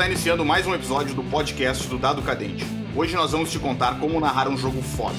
[0.00, 2.64] está iniciando mais um episódio do podcast do Dado Cadente.
[2.96, 5.18] Hoje nós vamos te contar como narrar um jogo foda.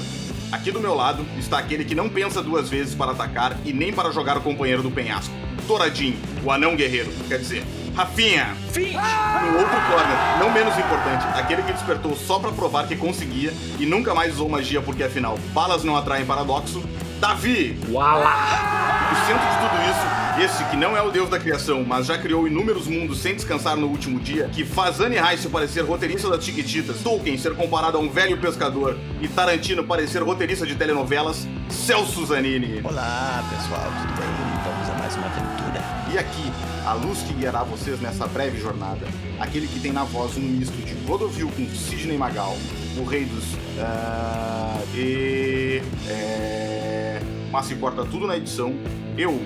[0.52, 3.94] Aqui do meu lado está aquele que não pensa duas vezes para atacar e nem
[3.94, 5.32] para jogar o companheiro do penhasco.
[5.68, 7.64] Toradinho, o anão guerreiro, quer dizer,
[7.96, 8.56] Rafinha.
[8.66, 13.86] No outro corner, não menos importante, aquele que despertou só para provar que conseguia e
[13.86, 16.84] nunca mais usou magia porque afinal balas não atraem paradoxo,
[17.20, 17.80] Davi.
[17.88, 19.12] Uala!
[19.12, 22.18] No centro de tudo isso, esse que não é o deus da criação, mas já
[22.18, 26.44] criou inúmeros mundos sem descansar no último dia, que faz Anne Rice parecer roteirista das
[26.44, 32.26] Chiquititas, Tolkien ser comparado a um velho pescador e Tarantino parecer roteirista de telenovelas, Celso
[32.26, 32.82] Zanini.
[32.84, 34.30] Olá, pessoal, tudo bem?
[34.64, 35.84] Vamos a mais uma aventura.
[36.14, 36.52] E aqui,
[36.86, 39.06] a luz que guiará vocês nessa breve jornada,
[39.40, 42.58] aquele que tem na voz um misto de Godovil com Sidney Magal,
[42.98, 43.44] o rei dos...
[43.80, 45.82] ah, e...
[46.08, 48.74] É, mas se importa tudo na edição,
[49.18, 49.42] eu,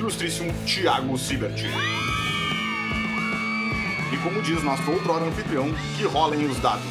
[0.00, 1.62] ilustríssimo Thiago Sibert.
[4.12, 6.86] E como diz nosso outrora anfitrião, que rolem os dados.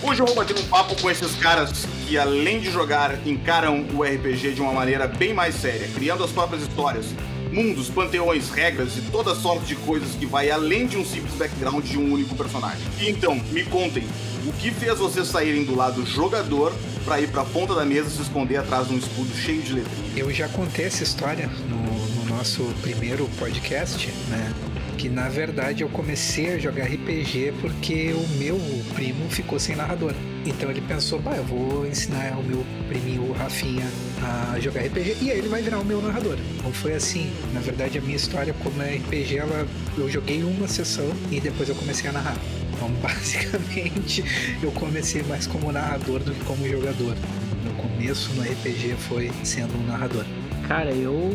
[0.00, 4.04] Hoje eu vou bater um papo com esses caras que, além de jogar, encaram o
[4.04, 7.06] RPG de uma maneira bem mais séria, criando as próprias histórias,
[7.52, 11.84] mundos, panteões, regras e toda sorte de coisas que vai além de um simples background
[11.84, 12.82] de um único personagem.
[13.00, 14.04] E então, me contem,
[14.46, 16.72] o que fez vocês saírem do lado jogador
[17.04, 20.16] para ir pra ponta da mesa se esconder atrás de um escudo cheio de letrinhas?
[20.16, 24.52] Eu já contei essa história no, no nosso primeiro podcast, né?
[24.98, 28.58] Que na verdade eu comecei a jogar RPG porque o meu
[28.94, 30.12] primo ficou sem narrador.
[30.44, 33.86] Então ele pensou, pá, eu vou ensinar o meu priminho, o Rafinha,
[34.20, 36.36] a jogar RPG e aí ele vai virar o meu narrador.
[36.58, 40.66] Então foi assim, na verdade a minha história como é RPG, ela, eu joguei uma
[40.66, 42.36] sessão e depois eu comecei a narrar.
[42.74, 44.24] Então basicamente
[44.60, 47.16] eu comecei mais como narrador do que como jogador.
[47.62, 50.24] Meu começo no RPG foi sendo um narrador.
[50.66, 51.30] Cara, eu,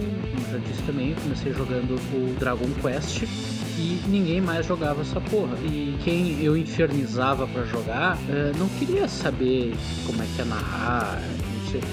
[0.52, 3.24] já disse também, comecei jogando o Dragon Quest
[3.78, 5.58] e ninguém mais jogava essa porra.
[5.64, 9.76] E quem eu infernizava pra jogar eh, não queria saber
[10.06, 11.20] como é que é narrar,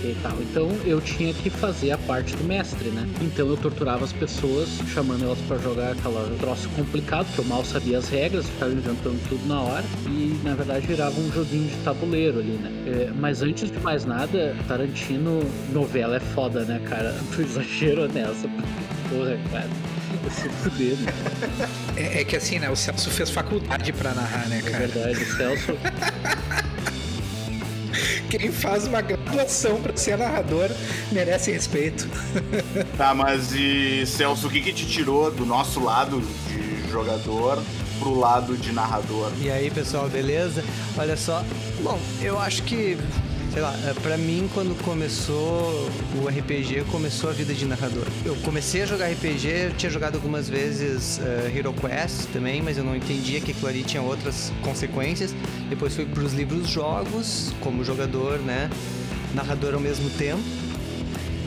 [0.05, 0.37] e tal.
[0.41, 3.09] Então eu tinha que fazer a parte do mestre, né?
[3.21, 7.65] Então eu torturava as pessoas, chamando elas pra jogar aquela troço complicado, que eu mal
[7.65, 9.85] sabia as regras, ficava inventando tudo na hora.
[10.07, 12.71] E na verdade virava um joguinho de tabuleiro ali, né?
[12.87, 15.41] Eh, mas antes de mais nada, Tarantino,
[15.73, 17.15] novela é foda, né, cara?
[17.35, 18.49] Tu exagerou nessa.
[19.09, 20.00] Porra, cara.
[20.35, 21.13] Se fuder, né?
[21.97, 22.71] É, é que assim, né?
[22.71, 24.87] O Celso fez faculdade pra narrar, né, É cara?
[24.87, 25.77] verdade, o Celso.
[28.31, 30.71] Quem faz uma graduação pra ser narrador
[31.11, 32.09] merece respeito.
[32.97, 37.61] Tá, mas e Celso, o que que te tirou do nosso lado de jogador
[37.99, 39.33] pro lado de narrador?
[39.41, 40.63] E aí, pessoal, beleza?
[40.97, 41.45] Olha só,
[41.83, 42.97] bom, eu acho que,
[43.53, 45.89] sei lá, é, pra mim, quando começou
[46.23, 48.07] o RPG, começou a vida de narrador.
[48.25, 52.79] Eu comecei a jogar RPG, eu tinha jogado algumas vezes eh, Hero Quest também, mas
[52.79, 55.35] eu não entendia que aquilo ali tinha outras consequências.
[55.69, 58.71] Depois fui pros livros jogos, como jogador, né?
[59.35, 60.43] Narrador ao mesmo tempo.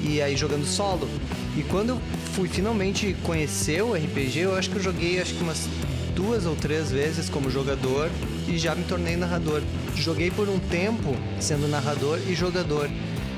[0.03, 1.07] e aí jogando solo.
[1.55, 2.01] E quando eu
[2.33, 5.69] fui finalmente conhecer o RPG, eu acho que eu joguei acho que umas
[6.15, 8.09] duas ou três vezes como jogador
[8.47, 9.61] e já me tornei narrador.
[9.95, 12.89] Joguei por um tempo sendo narrador e jogador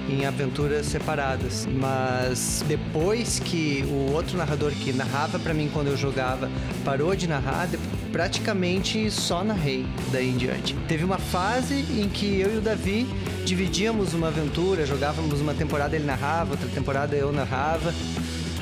[0.09, 5.97] em aventuras separadas, mas depois que o outro narrador que narrava pra mim quando eu
[5.97, 6.49] jogava
[6.83, 7.67] parou de narrar,
[8.11, 10.75] praticamente só narrei daí em diante.
[10.87, 13.07] Teve uma fase em que eu e o Davi
[13.45, 17.93] dividíamos uma aventura, jogávamos uma temporada ele narrava, outra temporada eu narrava.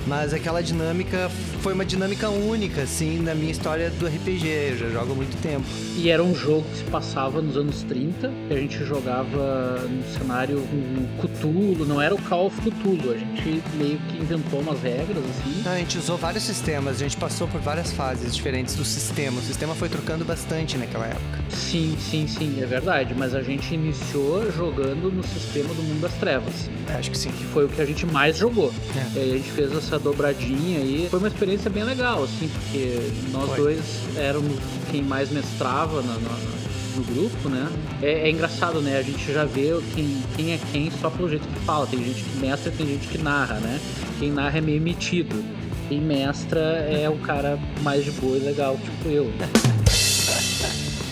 [0.06, 1.30] Mas aquela dinâmica
[1.62, 4.48] foi uma dinâmica única, assim, na minha história do RPG.
[4.48, 5.66] Eu já jogo há muito tempo.
[5.98, 10.04] E era um jogo que se passava nos anos 30, que a gente jogava no
[10.18, 14.82] cenário um Cthulhu, não era o Call of Cthulhu, a gente meio que inventou umas
[14.82, 15.70] regras, assim.
[15.70, 19.40] A gente usou vários sistemas, a gente passou por várias fases diferentes do sistema.
[19.40, 21.44] O sistema foi trocando bastante naquela época.
[21.50, 26.14] Sim, sim, sim, é verdade, mas a gente iniciou jogando no sistema do Mundo das
[26.16, 27.32] Trevas, acho que sim.
[27.32, 28.74] que foi o que a gente mais jogou.
[28.96, 29.18] É.
[29.18, 31.08] E aí a gente fez essa dobradinha aí.
[31.10, 32.98] Foi uma experiência bem legal, assim, porque
[33.32, 33.58] nós Foi.
[33.58, 33.80] dois
[34.18, 34.58] éramos
[34.92, 36.54] quem mais mestrava na- na-
[36.96, 37.68] no grupo, né?
[38.04, 38.98] É, é engraçado, né?
[39.00, 41.88] A gente já vê quem, quem é quem só pelo jeito que fala.
[41.88, 43.80] Tem gente que mestra e tem gente que narra, né?
[44.20, 45.44] Quem narra é meio metido.
[45.90, 49.32] Quem mestra é o cara mais de boa e legal, tipo eu.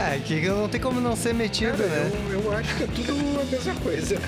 [0.00, 2.10] É, que não tem como não ser metido, né?
[2.30, 4.16] eu, eu acho que é tudo a mesma coisa.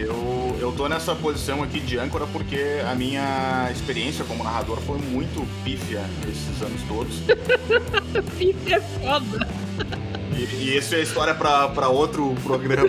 [0.00, 4.98] Eu, eu tô nessa posição aqui de âncora porque a minha experiência como narrador foi
[4.98, 7.16] muito pífia esses anos todos.
[8.38, 9.46] Fica é foda.
[10.36, 12.88] E, isso é história pra outro programa,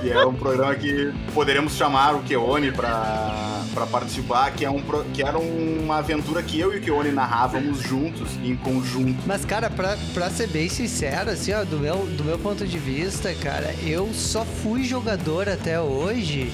[0.00, 4.82] que é um programa que poderemos chamar o Keone pra participar, que, é um,
[5.12, 9.22] que era uma aventura que eu e o Keone narrávamos juntos, em conjunto.
[9.26, 12.78] Mas, cara, pra, pra ser bem sincero, assim, ó, do meu, do meu ponto de
[12.78, 16.50] vista, cara, eu só fui jogador até hoje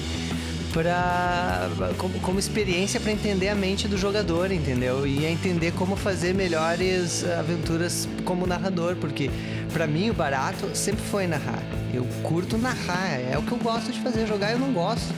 [0.73, 5.07] pra, como, como experiência pra entender a mente do jogador, entendeu?
[5.07, 9.29] E a entender como fazer melhores aventuras como narrador, porque
[9.73, 11.61] pra mim o barato sempre foi narrar.
[11.93, 15.13] Eu curto narrar, é o que eu gosto de fazer, jogar eu não gosto.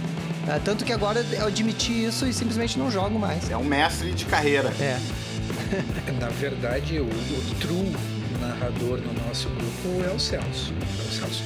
[0.48, 3.50] Ah, Tanto que agora eu admiti isso e simplesmente não jogo mais.
[3.50, 4.70] É um mestre de carreira.
[4.80, 4.98] É.
[6.20, 7.92] Na verdade, o, o true
[8.40, 10.74] narrador no nosso grupo é o Celso.
[10.98, 11.44] É o Celso.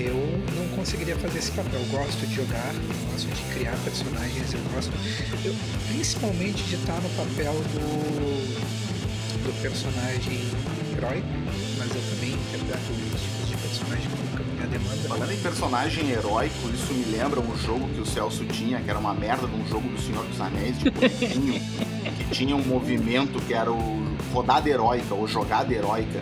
[0.00, 0.14] Eu
[0.56, 1.78] não conseguiria fazer esse papel.
[1.78, 4.90] Eu gosto de jogar, eu gosto de criar personagens, eu gosto
[5.44, 5.54] eu-
[5.88, 10.40] principalmente de estar no papel do, do personagem
[10.96, 11.22] herói,
[11.78, 15.08] mas eu também interpreto outros tipos de personagem como minha demanda.
[15.08, 18.98] Falando em personagem heróico, isso me lembra um jogo que o Celso tinha, que era
[18.98, 21.60] uma merda de um jogo do Senhor dos Anéis, de bonequinho,
[22.18, 24.00] que tinha um movimento que era o
[24.32, 26.20] rodada heróica ou jogada heróica,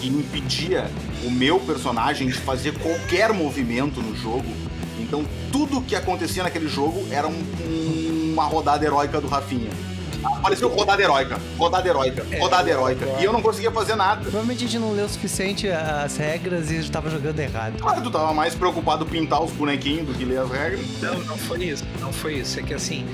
[0.00, 0.90] que impedia
[1.24, 4.46] o meu personagem de fazer qualquer movimento no jogo.
[5.00, 9.70] Então tudo que acontecia naquele jogo era um- um- uma rodada heróica do Rafinha.
[10.24, 13.04] Apareceu rodada heróica, rodada heróica, É, rodada heróica.
[13.04, 14.22] agora- E eu não conseguia fazer nada.
[14.22, 17.78] Provavelmente a gente não leu o suficiente as regras e tava jogando errado.
[17.80, 20.80] Claro, tu tava mais preocupado em pintar os bonequinhos do que ler as regras.
[21.00, 21.84] Não, não foi isso.
[22.00, 22.58] Não foi isso.
[22.58, 23.06] É que assim,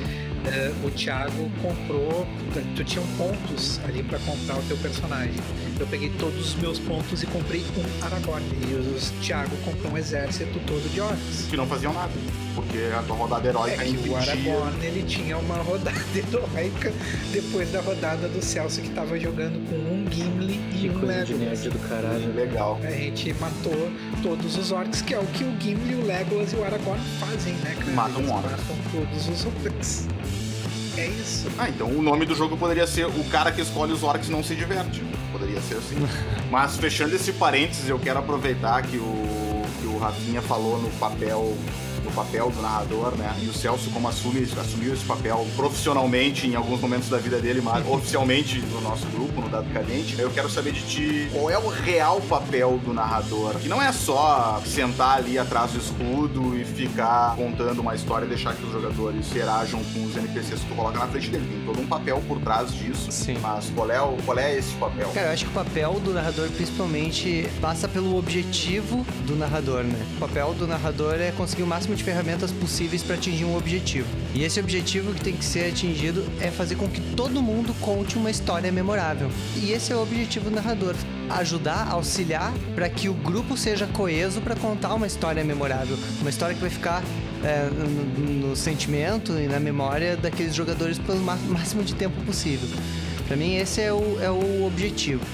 [0.46, 2.26] eh, o Thiago comprou.
[2.75, 5.34] Tu tinha pontos ali pra comprar o teu personagem.
[5.78, 8.44] Eu peguei todos os meus pontos e comprei um Aragorn.
[8.70, 11.46] E o Thiago comprou um exército todo de orcs.
[11.50, 12.12] que não faziam nada.
[12.54, 14.18] Porque a tua rodada É heróica que o impedia.
[14.18, 16.92] Aragorn ele tinha uma rodada heróica
[17.32, 21.24] depois da rodada do Celso que tava jogando com um Gimli e Que um coisa
[21.24, 21.60] de Legolas.
[21.64, 22.34] nerd do caralho.
[22.34, 22.80] Legal.
[22.84, 23.90] A gente matou
[24.22, 27.54] todos os orcs, que é o que o Gimli, o Legolas e o Aragorn fazem,
[27.54, 27.90] né, cara?
[27.90, 28.50] Matam Eles orcs.
[28.52, 30.08] matam todos os orcs.
[30.96, 31.48] É isso.
[31.58, 34.44] Ah, então o nome do jogo poderia ser O Cara que Escolhe os Orcs Não
[34.44, 35.02] Se Diverte.
[35.34, 35.96] Poderia ser assim.
[36.48, 41.58] Mas fechando esse parênteses, eu quero aproveitar que o, que o Rafinha falou no papel
[42.04, 43.34] no papel do narrador, né?
[43.42, 47.60] E o Celso, como assume, assumiu esse papel profissionalmente em alguns momentos da vida dele,
[47.60, 51.58] mas oficialmente no nosso grupo, no Dado Cadente, eu quero saber de ti qual é
[51.58, 53.54] o real papel do narrador.
[53.54, 58.28] Que não é só sentar ali atrás do escudo e ficar contando uma história e
[58.28, 61.46] deixar que os jogadores interajam com os NPCs que tu coloca na frente dele.
[61.48, 63.10] Tem todo um papel por trás disso.
[63.10, 63.38] Sim.
[63.40, 65.08] Mas qual é, o, qual é esse papel?
[65.10, 70.06] Cara, eu acho que o papel do narrador principalmente passa pelo objetivo do narrador, né?
[70.16, 74.06] O papel do narrador é conseguir o máximo de ferramentas possíveis para atingir um objetivo.
[74.35, 78.17] E esse objetivo que tem que ser atingido é fazer com que todo mundo conte
[78.17, 79.31] uma história memorável.
[79.56, 80.94] E esse é o objetivo do narrador,
[81.31, 86.55] ajudar, auxiliar para que o grupo seja coeso para contar uma história memorável, uma história
[86.55, 87.02] que vai ficar
[87.43, 92.69] é, no, no sentimento e na memória daqueles jogadores pelo má- máximo de tempo possível.
[93.26, 95.25] Pra mim esse é o, é o objetivo.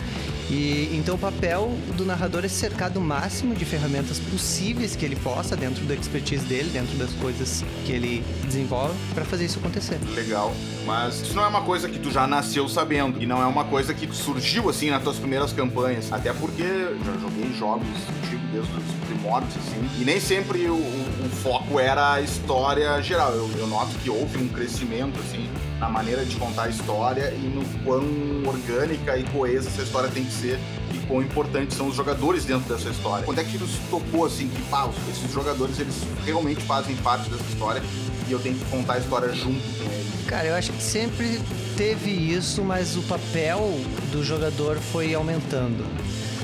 [0.51, 5.15] E então o papel do narrador é cercar do máximo de ferramentas possíveis que ele
[5.15, 9.99] possa dentro da expertise dele, dentro das coisas que ele desenvolve para fazer isso acontecer.
[10.15, 10.53] Legal.
[10.85, 13.23] Mas isso não é uma coisa que tu já nasceu sabendo.
[13.23, 16.13] E não é uma coisa que surgiu assim nas tuas primeiras campanhas.
[16.13, 17.87] Até porque já joguei jogos
[18.25, 19.89] antigos desde os primórdios, assim.
[20.01, 23.33] E nem sempre o, o- o foco era a história geral.
[23.35, 25.49] Eu, eu noto que houve um crescimento, assim,
[25.81, 28.05] na maneira de contar a história e no quão
[28.47, 30.59] orgânica e coesa essa história tem que ser
[30.95, 33.25] e quão importantes são os jogadores dentro dessa história.
[33.25, 35.95] Quando é que isso topou assim que os- esses jogadores eles
[36.25, 37.83] realmente fazem parte dessa história
[38.29, 40.07] e eu tenho que contar a história junto com eles?
[40.27, 41.41] Cara, eu acho que sempre
[41.77, 43.81] teve isso, mas o papel
[44.13, 45.85] do jogador foi aumentando.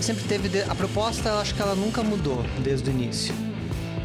[0.00, 0.62] Sempre teve.
[0.62, 3.34] A proposta, eu acho que ela nunca mudou desde o início.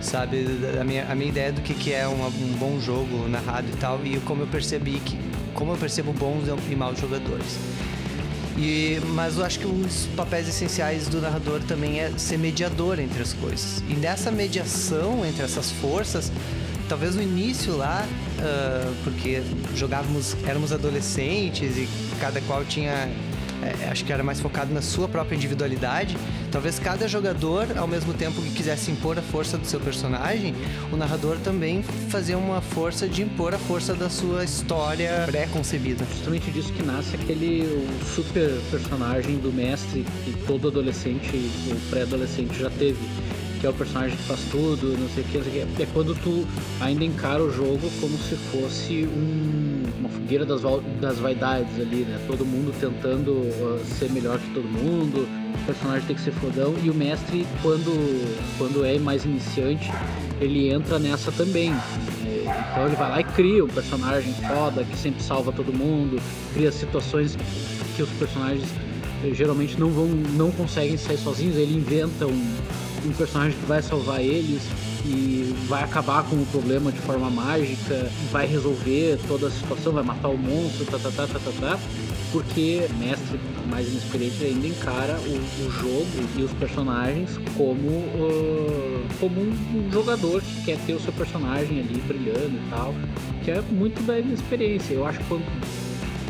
[0.01, 0.45] Sabe?
[0.79, 3.75] A minha, a minha ideia do que, que é uma- um bom jogo narrado e
[3.77, 5.17] tal, e como eu percebi que.
[5.53, 7.57] Como eu percebo bons e maus jogadores.
[8.57, 13.21] E, mas eu acho que os papéis essenciais do narrador também é ser mediador entre
[13.21, 13.83] as coisas.
[13.89, 16.31] E nessa mediação entre essas forças,
[16.89, 18.05] talvez no início lá,
[18.39, 19.41] ah, porque
[19.75, 21.87] jogávamos, éramos adolescentes e
[22.19, 23.09] cada qual tinha,
[23.63, 26.17] é, acho que era mais focado na sua própria individualidade.
[26.51, 30.53] Talvez cada jogador, ao mesmo tempo que quisesse impor a força do seu personagem,
[30.91, 36.05] o narrador também fazia uma força de impor a força da sua história pré-concebida.
[36.13, 42.69] Justamente disso que nasce aquele super personagem do mestre que todo adolescente ou pré-adolescente já
[42.69, 42.99] teve.
[43.59, 45.83] Que é o personagem que faz tudo, não sei o que, não sei o que.
[45.83, 46.47] É quando tu
[46.79, 49.70] ainda encara o jogo como se fosse um-
[50.01, 50.61] uma fogueira das,
[50.99, 52.19] das vaidades ali, né?
[52.27, 55.27] Todo mundo tentando uh, ser melhor que todo mundo,
[55.61, 56.75] o personagem tem que ser fodão.
[56.83, 57.91] E o mestre, quando,
[58.57, 59.91] quando é mais iniciante,
[60.39, 61.71] ele entra nessa também.
[62.25, 66.19] É, Então ele vai lá e cria um personagem foda que sempre salva todo mundo,
[66.53, 67.37] cria situações
[67.95, 68.67] que os personagens
[69.23, 71.55] eh, geralmente não vão, não conseguem sair sozinhos.
[71.55, 72.55] Ele inventa um,
[73.05, 74.63] um personagem que vai salvar eles
[75.05, 80.03] e vai acabar com o problema de forma mágica, vai resolver toda a situação, vai
[80.03, 81.79] matar o monstro, tá, tá, tá, tá, tá, tá
[82.31, 83.39] porque o mestre
[83.69, 89.91] mais inexperiente ainda encara o, o jogo e os personagens como, uh, como um, um,
[89.91, 92.93] jogador que quer ter o seu personagem ali brilhando e tal,
[93.43, 94.93] que é muito da inexperiência.
[94.93, 95.43] Eu acho que quando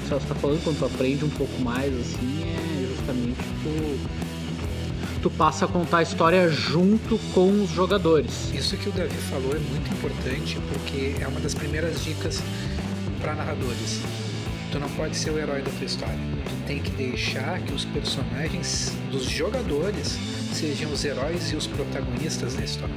[0.08, 4.31] você está falando, quando tu aprende um pouco mais assim, é justamente tu
[5.22, 8.52] tu passa a contar a história junto com os jogadores.
[8.54, 12.42] Isso que o Davi falou é muito importante porque é uma das primeiras dicas
[13.22, 14.02] para narradores
[14.72, 16.18] Tu não pode ser o herói da tua história.
[16.46, 20.18] Tu tem que deixar que os personagens dos jogadores
[20.54, 22.96] sejam os heróis e os protagonistas da história.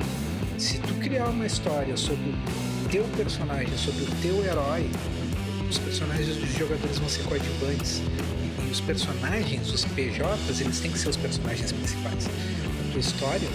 [0.57, 4.89] Se tu criar uma história sobre o teu personagem, sobre o teu herói,
[5.69, 8.01] os personagens dos jogadores vão ser coadjuvantes.
[8.75, 12.27] Os personagens, os PJs, eles têm que ser os personagens principais.
[12.27, 13.49] A tua história,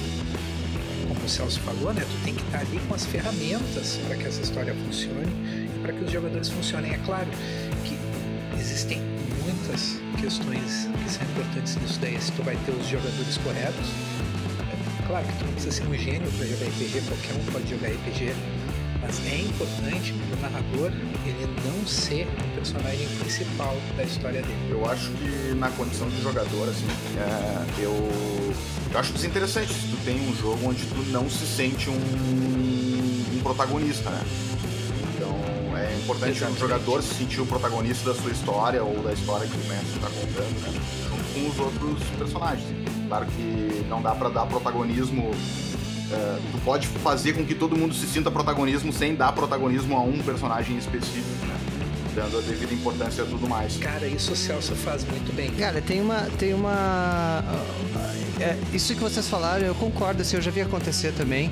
[1.10, 2.06] como o Celso falou, né?
[2.10, 5.28] Tu tem que estar ali com as ferramentas para que essa história funcione
[5.76, 6.94] e para que os jogadores funcionem.
[6.94, 7.28] É claro
[8.58, 9.02] existem
[9.44, 12.22] muitas questões que são importantes nisso daí.
[12.22, 13.88] Se tu vai ter os jogadores corretos,
[15.04, 17.70] é claro que tu não precisa ser um gênio para jogar RPG, qualquer um pode
[17.70, 18.34] jogar RPG,
[19.10, 20.92] mas é importante para o narrador
[21.26, 24.68] ele não ser o personagem principal da história dele.
[24.70, 26.86] Eu acho que na condição de jogador, assim,
[27.18, 28.12] é, eu,
[28.92, 33.40] eu acho desinteressante se tu tem um jogo onde tu não se sente um, um
[33.42, 34.22] protagonista, né?
[36.10, 39.70] importante o jogador se sentir o protagonista da sua história ou da história que o
[39.70, 40.82] mestre está contando, né?
[41.08, 42.68] Junto com os outros personagens.
[43.08, 45.30] Claro que não dá para dar protagonismo.
[46.12, 50.02] Uh, tu pode fazer com que todo mundo se sinta protagonismo sem dar protagonismo a
[50.02, 51.56] um personagem específico, né?
[52.16, 53.78] Dando a devida importância a tudo mais.
[53.78, 55.52] Cara, isso o Celso faz muito bem.
[55.52, 56.22] Cara, tem uma.
[56.40, 57.44] Tem uma.
[58.40, 61.52] É, isso que vocês falaram, eu concordo, assim, eu já vi acontecer também.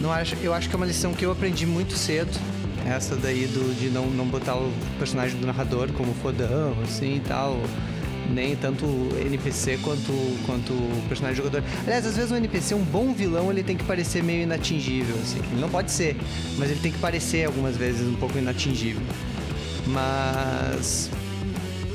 [0.00, 2.38] Não acho, eu acho que é uma lição que eu aprendi muito cedo
[2.86, 7.20] essa daí do, de não, não botar o personagem do narrador como fodão, assim e
[7.20, 7.58] tal.
[8.32, 8.84] Nem tanto
[9.20, 10.12] NPC quanto,
[10.44, 11.62] quanto o personagem jogador.
[11.84, 15.38] Aliás, às vezes o NPC, um bom vilão, ele tem que parecer meio inatingível, assim.
[15.52, 16.16] Ele não pode ser,
[16.58, 19.02] mas ele tem que parecer algumas vezes um pouco inatingível.
[19.86, 21.10] Mas.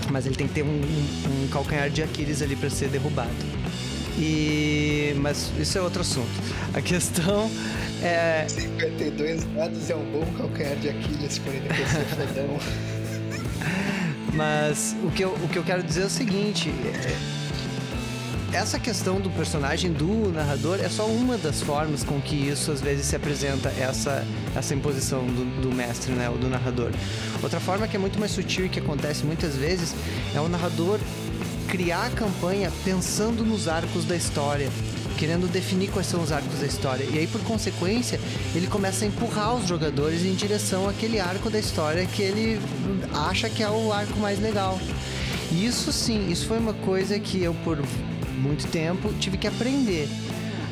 [0.10, 3.30] Mas ele tem que ter um, um, um calcanhar de Aquiles ali para ser derrubado.
[4.18, 5.14] E.
[5.18, 6.30] Mas isso é outro assunto.
[6.74, 7.50] A questão
[8.02, 8.48] é...
[8.48, 13.01] 52 dados é um bom calcanhar de Aquiles por NPC fodão.
[14.34, 17.42] Mas o que, eu, o que eu quero dizer é o seguinte: é,
[18.54, 22.82] essa questão do personagem do narrador é só uma das formas com que isso às
[22.82, 26.92] vezes se apresenta, essa, essa imposição do, do mestre, né, ou do narrador.
[27.42, 29.96] Outra forma que é muito mais sutil e que acontece muitas vezes
[30.36, 31.00] é o narrador
[31.68, 34.70] criar a campanha pensando nos arcos da história
[35.22, 37.04] querendo definir quais são os arcos da história.
[37.04, 38.20] E aí, por consequência,
[38.56, 42.60] ele começa a empurrar os jogadores em direção àquele arco da história que ele
[43.14, 44.80] acha que é o arco mais legal.
[45.52, 47.78] E isso sim, isso foi uma coisa que eu, por
[48.40, 50.10] muito tempo, tive que aprender.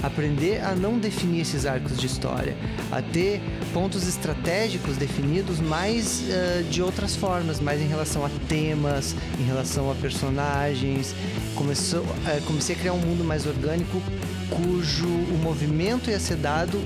[0.01, 2.57] Aprender a não definir esses arcos de história,
[2.91, 3.39] a ter
[3.71, 9.91] pontos estratégicos definidos mais uh, de outras formas, mais em relação a temas, em relação
[9.91, 11.13] a personagens.
[11.53, 14.01] Começou, uh, comecei a criar um mundo mais orgânico
[14.49, 16.81] cujo o movimento ia ser dado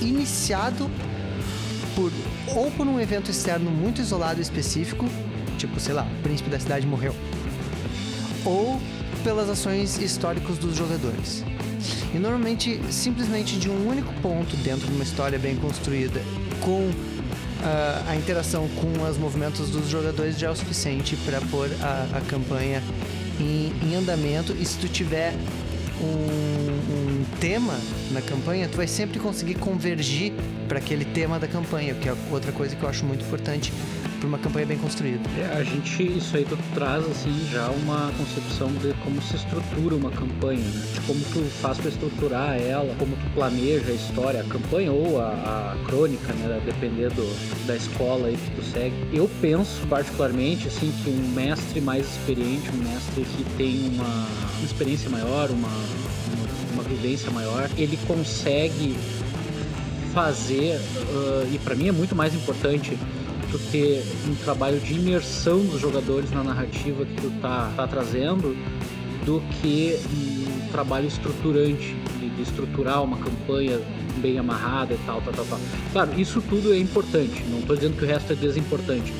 [0.00, 0.90] iniciado
[1.94, 2.12] por
[2.54, 5.06] ou por um evento externo muito isolado e específico,
[5.58, 7.14] tipo, sei lá, o príncipe da cidade morreu,
[8.44, 8.80] ou
[9.24, 11.42] pelas ações históricas dos jogadores.
[12.14, 16.20] E normalmente, simplesmente de um único ponto dentro de uma história bem construída,
[16.60, 21.68] com uh, a interação com os movimentos dos jogadores já é o suficiente para pôr
[21.82, 22.82] a, a campanha
[23.40, 24.52] em, em andamento.
[24.52, 25.34] E se tu tiver
[26.00, 26.55] um,
[27.40, 27.74] tema
[28.10, 30.32] na campanha, tu vai sempre conseguir convergir
[30.68, 33.72] para aquele tema da campanha, que é outra coisa que eu acho muito importante
[34.18, 35.20] para uma campanha bem construída.
[35.38, 39.94] É, a gente, isso aí tu traz assim já uma concepção de como se estrutura
[39.94, 40.86] uma campanha, né?
[40.94, 45.20] De como tu faz para estruturar ela, como tu planeja a história, a campanha ou
[45.20, 45.28] a,
[45.74, 46.60] a crônica, né?
[46.64, 47.26] Dependendo
[47.66, 48.96] da escola aí que tu segue.
[49.12, 54.26] Eu penso particularmente assim que um mestre mais experiente, um mestre que tem uma,
[54.64, 58.96] experiência maior, uma, uma vivência maior, ele consegue
[60.12, 62.98] fazer uh, e para mim é muito mais importante
[63.50, 68.56] tu ter um trabalho de imersão dos jogadores na narrativa que tu tá, tá trazendo
[69.24, 73.80] do que um trabalho estruturante, de, de estruturar uma campanha
[74.18, 75.60] bem amarrada e tal, tal, tal, tal.
[75.92, 79.12] Claro, isso tudo é importante, não estou dizendo que o resto é desimportante,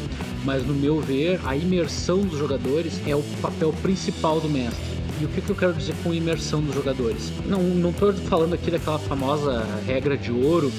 [0.45, 4.96] mas no meu ver, a imersão dos jogadores é o papel principal do mestre.
[5.21, 7.33] E o que, que eu quero dizer com imersão dos jogadores?
[7.47, 10.71] Não, não estou falando aqui daquela famosa regra de ouro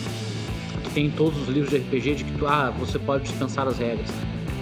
[0.84, 3.68] que tem em todos os livros de RPG de que tu, ah, você pode dispensar
[3.68, 4.10] as regras.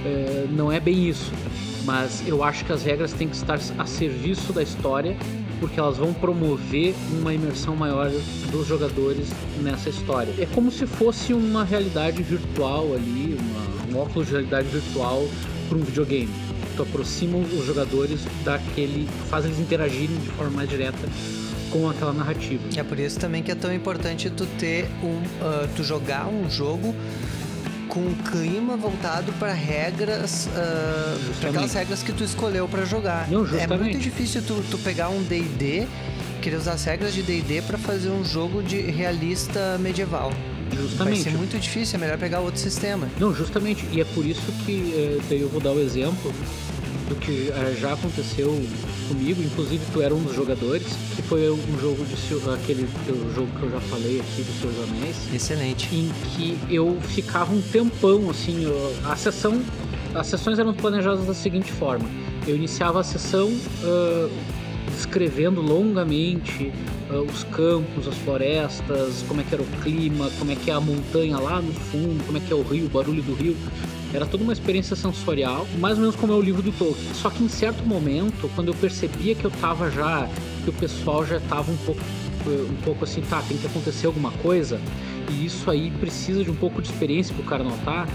[0.06, 1.32] É, não é bem isso,
[1.84, 5.18] mas eu acho que as regras têm que estar a serviço da história
[5.60, 8.12] porque elas vão promover uma imersão maior
[8.52, 9.30] dos jogadores
[9.62, 10.34] nessa história.
[10.38, 15.26] É como se fosse uma realidade virtual ali, uma, um óculos de realidade virtual
[15.68, 16.45] para um videogame.
[16.76, 21.08] Tu aproxima os jogadores daquele, faz eles interagirem de forma mais direta
[21.72, 22.64] com aquela narrativa.
[22.76, 26.50] É por isso também que é tão importante tu ter um, uh, tu jogar um
[26.50, 26.96] jogo
[27.90, 33.30] com um clima voltado para regras, uh, para aquelas regras que tu escolheu para jogar.
[33.30, 35.88] Não, é muito difícil tu, tu pegar um D&D,
[36.42, 40.32] querer usar as regras de D&D para fazer um jogo de realista medieval.
[40.72, 41.24] Justamente.
[41.24, 43.10] Vai ser muito difícil, é melhor pegar outro sistema.
[43.20, 43.86] Não, justamente.
[43.92, 46.34] E é por isso que eh, daí eu vou dar o exemplo
[47.08, 48.50] do que eh, já aconteceu
[49.08, 52.16] comigo, inclusive tu era um dos jogadores, que foi um jogo de
[52.54, 52.88] aquele
[53.34, 55.16] jogo que eu já falei aqui do Seus Anéis.
[55.34, 55.96] Excelente.
[55.96, 58.66] Em que eu ficava um tempão assim,
[59.06, 59.62] a sessão,
[60.14, 62.10] as sessões eram planejadas da seguinte forma:
[62.48, 64.32] eu iniciava a sessão uh,
[64.96, 66.72] descrevendo longamente
[67.12, 70.74] uh, os campos, as florestas, como é que era o clima, como é que é
[70.74, 73.56] a montanha lá no fundo, como é que é o rio, o barulho do rio.
[74.14, 77.14] Era toda uma experiência sensorial, mais ou menos como é o livro do Tolkien.
[77.14, 80.30] Só que em certo momento, quando eu percebia que eu tava já,
[80.64, 82.02] que o pessoal já tava um pouco,
[82.48, 84.80] eh, um pouco assim, tá, tem que acontecer alguma coisa,
[85.30, 88.08] e isso aí precisa de um pouco de experiência pro cara notar,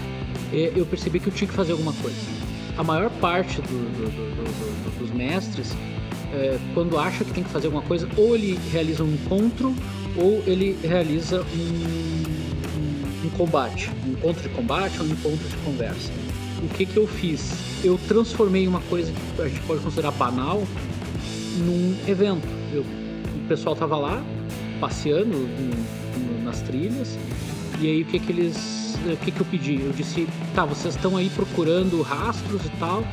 [0.51, 2.17] eh, eu percebi que eu tinha que fazer alguma coisa.
[2.77, 5.75] A maior parte do, do, do, dos mestres,
[6.33, 9.75] é, quando acha que tem que fazer alguma coisa, ou ele realiza um encontro,
[10.17, 16.11] ou ele realiza um, um combate, um encontro de combate ou um encontro de conversa.
[16.63, 17.51] O que que eu fiz?
[17.83, 20.63] Eu transformei uma coisa que a gente pode considerar banal
[21.57, 22.47] num evento.
[22.73, 24.23] Eu, o pessoal tava lá
[24.79, 25.67] passeando no,
[26.19, 27.17] no, nas trilhas
[27.79, 29.81] e aí o que que eles, o que que eu pedi?
[29.81, 33.03] Eu disse, tá, vocês estão aí procurando rastros e tal,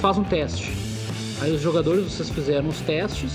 [0.00, 0.93] faz um teste.
[1.40, 3.32] Aí os jogadores, vocês fizeram os testes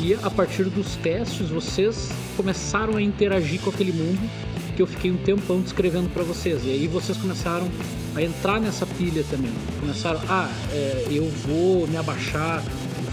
[0.00, 4.28] e a partir dos testes vocês começaram a interagir com aquele mundo
[4.74, 6.64] que eu fiquei um tempão descrevendo para vocês.
[6.64, 7.68] E aí vocês começaram
[8.14, 9.52] a entrar nessa pilha também.
[9.80, 12.62] Começaram, ah, é, eu vou me abaixar,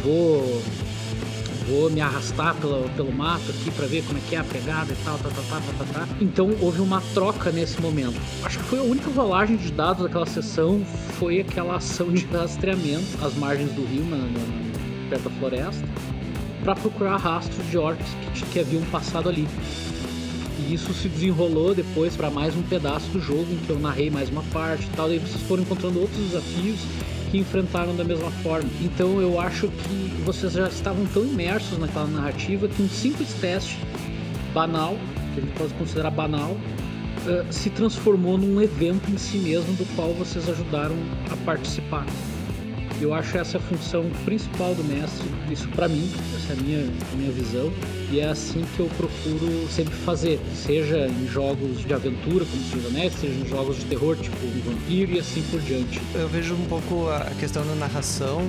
[0.04, 0.62] vou
[1.68, 4.92] vou me arrastar pelo, pelo mato aqui para ver como é que é a pegada
[4.92, 8.20] e tal, tá, tá, tá, tá, tá, Então houve uma troca nesse momento.
[8.44, 10.84] Acho que foi a única rolagem de dados daquela sessão,
[11.20, 14.18] foi aquela ação de rastreamento às margens do rio, na,
[15.10, 15.88] perto da floresta,
[16.64, 19.48] para procurar rastros de orcs que, que haviam passado ali.
[20.60, 24.10] E isso se desenrolou depois para mais um pedaço do jogo em que eu narrei
[24.10, 25.08] mais uma parte e tal.
[25.08, 26.80] Daí vocês foram encontrando outros desafios
[27.32, 28.70] que enfrentaram da mesma forma.
[28.82, 33.80] Então eu acho que vocês já estavam tão imersos naquela narrativa que um simples teste
[34.54, 34.98] banal,
[35.34, 39.86] que a gente pode considerar banal, uh, se transformou num evento em si mesmo do
[39.96, 40.96] qual vocês ajudaram
[41.32, 42.06] a participar.
[43.02, 46.80] Eu acho essa a função principal do mestre, isso para mim, essa é a minha,
[47.12, 47.74] a minha visão,
[48.12, 52.86] e é assim que eu procuro sempre fazer, seja em jogos de aventura, como Senhor
[52.90, 56.00] Anéis, seja em jogos de terror, tipo um vampiro e assim por diante.
[56.14, 58.48] Eu vejo um pouco a questão da narração,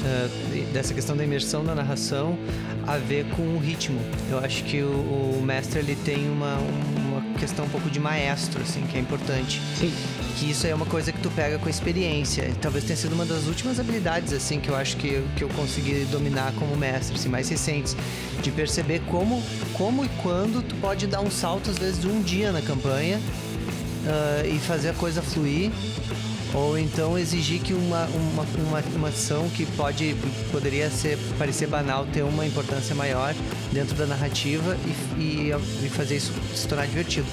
[0.00, 2.38] uh, dessa questão da imersão na narração,
[2.86, 4.00] a ver com o ritmo.
[4.30, 8.60] Eu acho que o, o mestre ele tem uma, uma questão um pouco de maestro,
[8.62, 9.60] assim, que é importante.
[9.78, 9.92] Sim
[10.40, 12.50] que isso é uma coisa que tu pega com a experiência.
[12.62, 16.06] Talvez tenha sido uma das últimas habilidades, assim, que eu acho que, que eu consegui
[16.10, 17.94] dominar como mestre, assim, mais recentes.
[18.40, 19.42] De perceber como,
[19.74, 23.18] como e quando tu pode dar um salto, às vezes, de um dia na campanha
[23.18, 25.70] uh, e fazer a coisa fluir.
[26.52, 30.16] Ou então exigir que uma, uma, uma, uma ação que pode,
[30.50, 33.34] poderia ser, parecer banal ter uma importância maior
[33.72, 35.50] dentro da narrativa e, e,
[35.84, 37.26] e fazer isso se tornar divertido.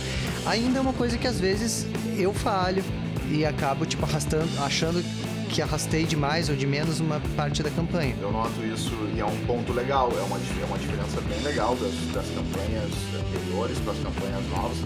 [0.46, 2.84] Ainda é uma coisa que às vezes eu falho
[3.32, 5.04] e acabo, tipo, arrastando, achando
[5.50, 8.16] que arrastei demais ou de menos uma parte da campanha.
[8.22, 11.76] Eu noto isso e é um ponto legal, é uma, é uma diferença bem legal
[11.76, 14.78] das, das campanhas anteriores para as campanhas novas.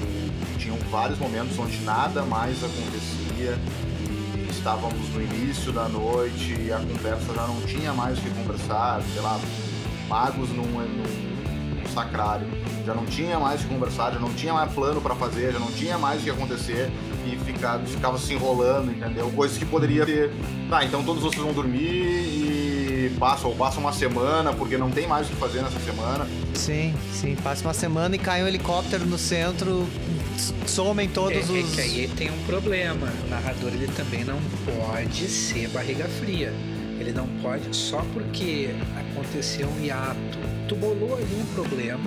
[0.00, 6.72] E tinham vários momentos onde nada mais acontecia e estávamos no início da noite e
[6.72, 9.38] a conversa já não tinha mais o que conversar, sei lá,
[10.08, 12.46] magos num, num, num sacrário
[12.88, 15.58] já não tinha mais o que conversar, já não tinha mais plano para fazer, já
[15.58, 16.90] não tinha mais o que acontecer
[17.26, 19.30] e ficava, ficava se enrolando, entendeu?
[19.36, 20.32] Coisas que poderia ter.
[20.70, 25.06] Tá, então todos vocês vão dormir e passa, ou passa uma semana, porque não tem
[25.06, 26.26] mais o que fazer nessa semana.
[26.54, 27.36] Sim, sim.
[27.36, 29.86] Passa uma semana e cai um helicóptero no centro,
[30.66, 31.72] somem todos é, os.
[31.72, 33.08] É que aí tem um problema.
[33.24, 36.52] O narrador ele também não pode ser barriga fria.
[37.00, 42.04] Ele não pode, só porque aconteceu um hiato, tu bolou ali um problema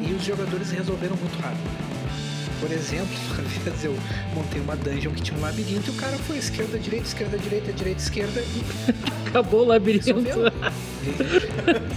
[0.00, 1.88] e os jogadores resolveram muito rápido.
[2.60, 3.96] Por exemplo, uma vez eu
[4.34, 7.72] montei uma dungeon que tinha um labirinto e o cara foi esquerda, direita, esquerda, direita,
[7.72, 9.17] direita, esquerda e.
[9.28, 10.14] Acabou o labirinto.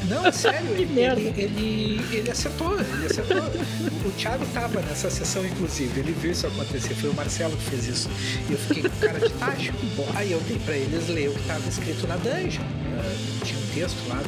[0.10, 1.20] Não, é sério, Que ele, merda.
[1.22, 3.38] ele, ele, ele acertou, ele acertou.
[3.38, 7.63] O, o Thiago tava nessa sessão, inclusive, ele viu isso acontecer, foi o Marcelo que
[7.70, 8.10] fez isso.
[8.50, 9.74] E eu fiquei com cara de tacho.
[9.96, 12.63] Bom, aí eu dei pra eles ler o que tava escrito na dungeon.
[13.00, 14.22] Ah, tinha um texto lá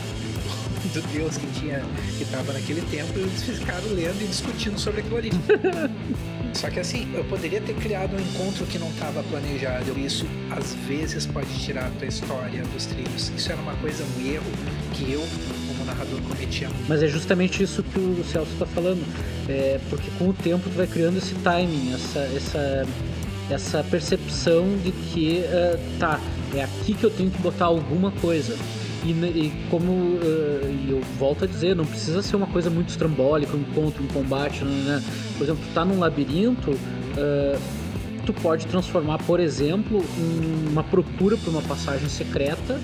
[0.93, 1.81] do, Deus que tinha
[2.17, 5.31] que tava naquele tempo e eles ficaram lendo e discutindo sobre aquilo ali.
[6.53, 9.99] Só que assim, eu poderia ter criado um encontro que não estava planejado.
[9.99, 13.31] Isso às vezes pode tirar a tua história dos trilhos.
[13.35, 14.51] Isso era uma coisa, um erro
[14.93, 15.25] que eu,
[15.67, 16.69] como narrador, cometia.
[16.87, 19.03] Mas é justamente isso que o Celso está falando.
[19.49, 22.87] É, porque com o tempo tu vai criando esse timing, essa, essa,
[23.49, 26.19] essa percepção de que eh, tá,
[26.53, 28.55] é aqui que eu tenho que botar alguma coisa.
[29.05, 33.55] E, e como e eu volto a dizer, não precisa ser uma coisa muito estrambólica,
[33.55, 35.03] um encontro, um combate, né?
[35.37, 36.71] Por exemplo, tu tá num labirinto,
[37.17, 37.57] eh,
[38.25, 42.79] tu pode transformar, por exemplo, um- uma procura por uma passagem secreta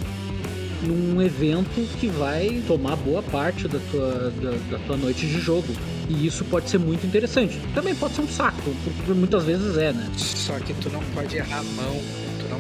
[0.83, 5.67] num evento que vai tomar boa parte da tua, da, da tua noite de jogo.
[6.09, 7.59] E isso pode ser muito interessante.
[7.75, 10.09] Também pode ser um saco, porque muitas vezes é, né?
[10.17, 12.01] Só que tu não pode errar a mão.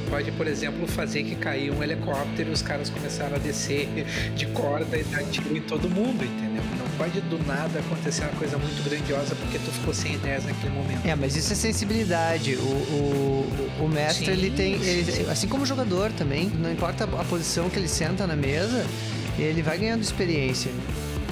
[0.09, 3.87] Pode, por exemplo, fazer que caiu um helicóptero e os caras começaram a descer
[4.35, 6.63] de corda e dar tiro em todo mundo, entendeu?
[6.77, 10.73] Não pode do nada acontecer uma coisa muito grandiosa porque tu ficou sem ideias naquele
[10.73, 11.05] momento.
[11.05, 12.55] É, mas isso é sensibilidade.
[12.55, 14.73] O, o, o mestre, Sim, ele tem.
[14.73, 15.25] ele- sim.
[15.29, 18.85] assim como o jogador também, não importa a posição que ele senta na mesa,
[19.37, 20.71] ele vai ganhando experiência.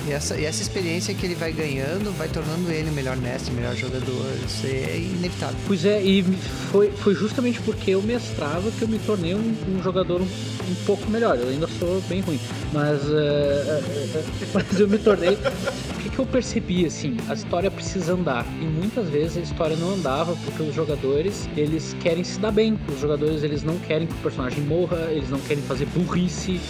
[0.08, 3.52] E essa, e essa experiência que ele vai ganhando vai tornando ele o melhor mestre,
[3.52, 4.26] o melhor jogador.
[4.46, 5.58] Isso é inevitável.
[5.68, 6.24] Pois é, e
[6.72, 10.76] foi, foi justamente porque eu mestrava que eu me tornei um, um jogador um, um
[10.86, 11.38] pouco melhor.
[11.38, 12.40] Eu ainda sou bem ruim,
[12.72, 13.82] mas, eh,
[14.54, 15.34] mas eu me tornei.
[15.34, 17.18] O que, que eu percebi assim?
[17.28, 21.94] A história precisa andar e muitas vezes a história não andava porque os jogadores eles
[22.00, 22.80] querem se dar bem.
[22.88, 26.62] Os jogadores eles não querem que o personagem morra, eles não querem fazer burrice.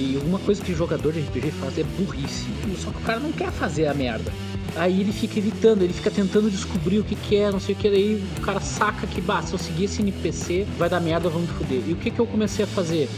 [0.00, 2.46] E uma coisa que jogador de RPG faz é burrice.
[2.78, 4.32] Só que o cara não quer fazer a merda.
[4.74, 7.78] Aí ele fica evitando, ele fica tentando descobrir o que, que é, não sei o
[7.78, 7.90] que.
[7.90, 11.50] Daí o cara saca que, bah, se eu seguir esse NPC, vai dar merda, vamos
[11.50, 11.82] foder.
[11.86, 13.10] E o que, que eu comecei a fazer?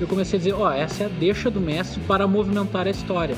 [0.00, 3.36] Eu comecei a dizer, ó, essa é a deixa do mestre para movimentar a história.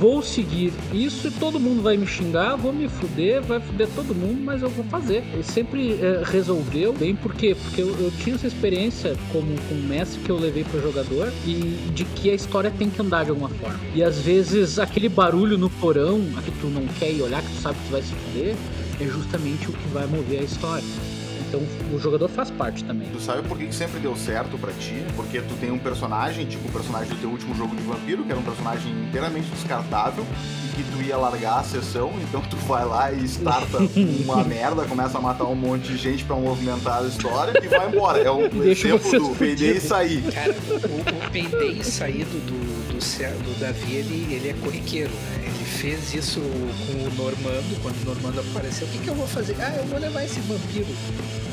[0.00, 4.14] Vou seguir isso e todo mundo vai me xingar, vou me fuder, vai fuder todo
[4.14, 5.22] mundo, mas eu vou fazer.
[5.30, 7.54] Ele sempre eh, resolveu bem, por quê?
[7.54, 11.90] Porque eu, eu tinha essa experiência como, como mestre que eu levei para jogador e
[11.94, 13.78] de que a história tem que andar de alguma forma.
[13.94, 17.50] E às vezes aquele barulho no porão, a que tu não quer ir olhar, que
[17.50, 18.56] tu sabe que tu vai se fuder,
[18.98, 21.09] é justamente o que vai mover a história.
[21.50, 21.60] Então
[21.92, 23.08] o jogador faz parte também.
[23.12, 25.04] Tu sabe por que que sempre deu certo pra ti?
[25.16, 28.30] Porque tu tem um personagem, tipo o personagem do teu último jogo de vampiro, que
[28.30, 30.24] era um personagem inteiramente descartável
[30.64, 33.78] e que tu ia largar a sessão, então tu vai lá e starta
[34.24, 37.88] uma merda, começa a matar um monte de gente pra movimentar a história e vai
[37.88, 38.20] embora.
[38.20, 40.22] É um Deixa exemplo do PD e sair.
[40.32, 45.49] Cara, o, o Payday saído do, do, Cé- do Davi, ele, ele é corriqueiro, né?
[45.80, 48.86] Fez isso com o Normando, quando o Normando apareceu.
[48.86, 49.56] O que, que eu vou fazer?
[49.60, 50.86] Ah, eu vou levar esse vampiro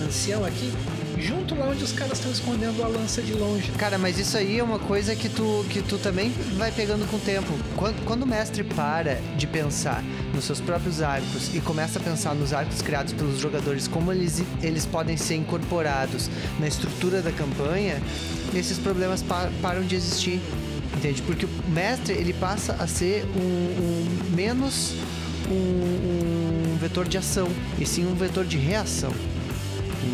[0.06, 0.70] ancião aqui
[1.20, 3.72] junto lá onde os caras estão escondendo a lança de longe.
[3.72, 7.16] Cara, mas isso aí é uma coisa que tu, que tu também vai pegando com
[7.18, 7.52] o tempo.
[7.76, 10.04] Quando, quando o mestre para de pensar
[10.36, 14.44] nos seus próprios arcos e começa a pensar nos arcos criados pelos jogadores, como eles,
[14.62, 18.00] eles podem ser incorporados na estrutura da campanha,
[18.54, 20.40] esses problemas pa- param de existir.
[20.98, 21.22] Entende?
[21.22, 24.94] Porque o mestre ele passa a ser um, um- menos
[25.50, 25.54] um,
[26.74, 27.48] um vetor de ação
[27.80, 29.14] e sim um vetor de reação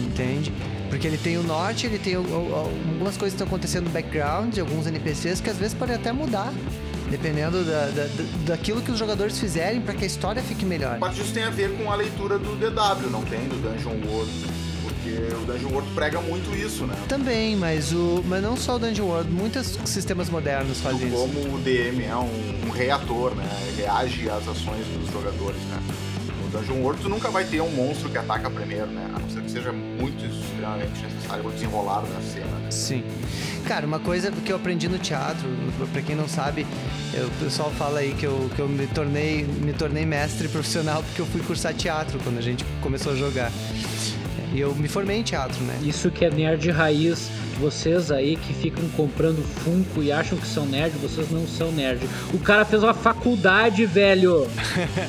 [0.05, 0.51] entende?
[0.89, 3.89] Porque ele tem o norte, ele tem o- o- algumas coisas que estão acontecendo no
[3.89, 6.53] background, alguns NPCs que às vezes podem até mudar,
[7.09, 10.99] dependendo da, da- da- daquilo que os jogadores fizerem para que a história fique melhor.
[10.99, 13.47] Parte disso tem a ver com a leitura do DW, não tem?
[13.47, 14.31] Do Dungeon World.
[15.15, 16.95] Porque o Dungeon World prega muito isso, né?
[17.07, 21.17] Também, mas o, mas não só o Dungeon World, muitos sistemas modernos fazem isso.
[21.17, 23.45] Como o DM é um, um reator, né?
[23.77, 25.79] Reage às ações dos jogadores, né?
[26.41, 29.07] No Dungeon World tu nunca vai ter um monstro que ataca primeiro, né?
[29.15, 32.71] A não ser que seja muito extremamente necessário o desenrolar da cena, né?
[32.71, 33.03] Sim.
[33.67, 35.47] Cara, uma coisa que eu aprendi no teatro,
[35.93, 36.65] pra quem não sabe,
[37.13, 41.01] eu- o pessoal fala aí que eu, que eu me tornei me tornei mestre profissional
[41.03, 43.51] porque eu fui cursar teatro quando a gente começou a jogar.
[44.53, 45.79] E eu me formei em teatro, né?
[45.83, 47.29] Isso que é nerd raiz.
[47.59, 52.07] Vocês aí que ficam comprando Funko e acham que são nerd, vocês não são nerd.
[52.33, 54.47] O cara fez uma faculdade, velho.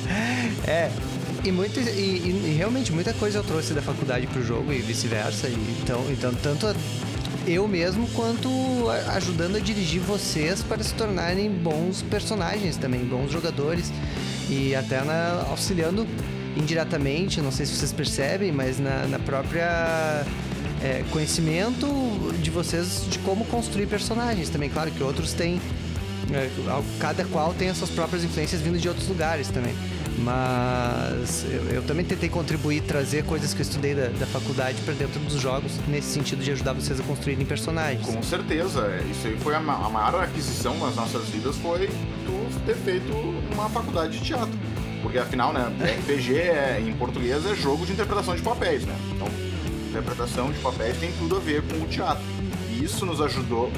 [0.67, 0.89] é.
[1.43, 5.47] E, muito, e, e, realmente muita coisa eu trouxe da faculdade pro jogo e vice-versa.
[5.47, 6.75] Então, então, tanto
[7.45, 8.49] eu mesmo quanto
[9.09, 13.91] ajudando a dirigir vocês para se tornarem bons personagens também, bons jogadores.
[14.49, 16.07] E até na, auxiliando
[16.55, 20.25] indiretamente, não sei se vocês percebem, mas na, na própria
[20.81, 21.87] é, conhecimento
[22.41, 24.69] de vocês de como construir personagens também.
[24.69, 25.59] Claro que outros têm.
[26.31, 26.49] É,
[26.99, 29.75] cada qual tem as suas próprias influências vindo de outros lugares também.
[30.17, 34.93] Mas eu, eu também tentei contribuir, trazer coisas que eu estudei da, da faculdade para
[34.93, 38.05] dentro dos jogos, nesse sentido de ajudar vocês a construírem personagens.
[38.05, 41.89] Com certeza, é, isso aí foi a, a maior aquisição nas nossas vidas foi
[42.25, 43.11] tu ter feito
[43.53, 44.57] uma faculdade de teatro.
[45.05, 48.95] Porque afinal, né, RPG é, em português é jogo de interpretação de papéis, né?
[49.13, 49.27] Então,
[49.87, 52.23] interpretação de papéis tem tudo a ver com o teatro.
[52.71, 53.71] E isso nos ajudou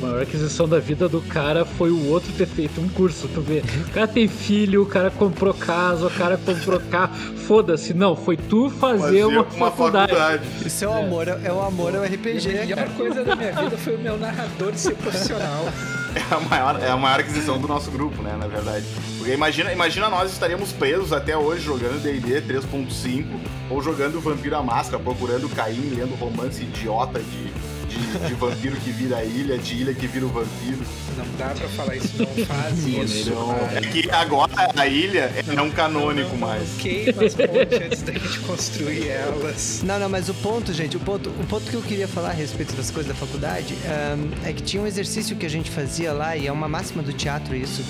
[0.00, 3.40] a maior aquisição da vida do cara foi o outro ter feito um curso, tu
[3.40, 3.62] vê.
[3.88, 7.14] O cara tem filho, o cara comprou casa, o cara comprou carro.
[7.36, 10.12] Foda-se, não, foi tu fazer uma, uma faculdade.
[10.12, 10.44] faculdade.
[10.64, 12.48] Isso é o amor, é o amor ao RPG.
[12.50, 15.66] E a melhor coisa da minha vida foi o meu narrador ser profissional.
[16.14, 18.84] É a, maior, é a maior aquisição do nosso grupo, né, na verdade.
[19.18, 23.26] Porque imagina, imagina nós estaríamos presos até hoje jogando D&D 3.5
[23.70, 27.52] ou jogando Vampiro à Máscara, procurando Caim, lendo romance idiota de
[27.90, 30.78] de, de, vampiro que vira a ilha, de ilha que vira o vampiro.
[31.16, 33.30] Não dá pra falar isso, não faz isso.
[33.30, 36.76] Não, é que agora a ilha é não canônico não, mais.
[36.78, 39.82] Queima as pontes antes da gente construir elas.
[39.84, 42.32] Não, não, mas o ponto, gente, o ponto, o ponto que eu queria falar a
[42.32, 46.12] respeito das coisas da faculdade um, é que tinha um exercício que a gente fazia
[46.12, 47.84] lá, e é uma máxima do teatro isso,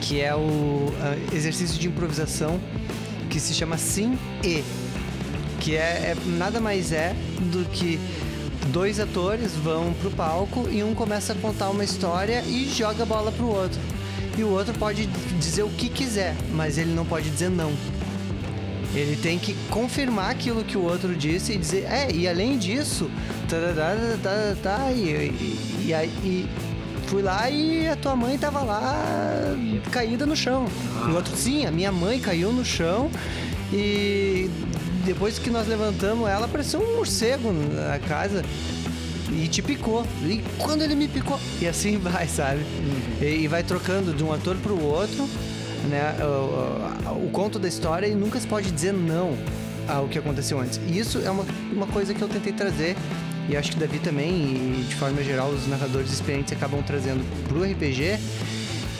[0.00, 2.58] que é o uh, exercício de improvisação
[3.28, 4.62] que se chama Sim e.
[5.60, 7.14] Que é, é nada mais é
[7.52, 8.00] do que
[8.68, 13.06] dois atores vão pro palco e um começa a contar uma história e joga a
[13.06, 13.80] bola pro outro.
[14.36, 15.06] E o outro pode
[15.38, 17.72] dizer o que quiser, mas ele não pode dizer não.
[18.94, 23.10] Ele tem que confirmar aquilo que o outro disse e dizer, é, e além disso,
[23.48, 25.92] tá, tá, tá, tá, e, e,
[26.24, 26.48] e,
[27.06, 29.54] fui lá e a tua mãe tava lá
[29.90, 30.66] caída no chão.
[31.06, 33.10] O outro, sim, a minha mãe caiu no chão
[33.72, 34.50] e
[35.04, 38.42] depois que nós levantamos ela, apareceu um morcego na casa
[39.30, 40.06] e te picou.
[40.22, 42.60] E quando ele me picou, e assim vai, sabe?
[43.20, 45.28] E, e, vai trocando de um ator pro outro,
[45.88, 46.16] né?
[46.20, 49.36] O, o, o, conto da história e nunca se pode dizer não
[49.88, 50.80] ao que aconteceu antes.
[50.86, 52.96] E isso é uma, uma coisa que eu tentei trazer.
[53.48, 57.64] E acho que Davi também, e de forma geral, os narradores experientes acabam trazendo pro
[57.64, 58.18] RPG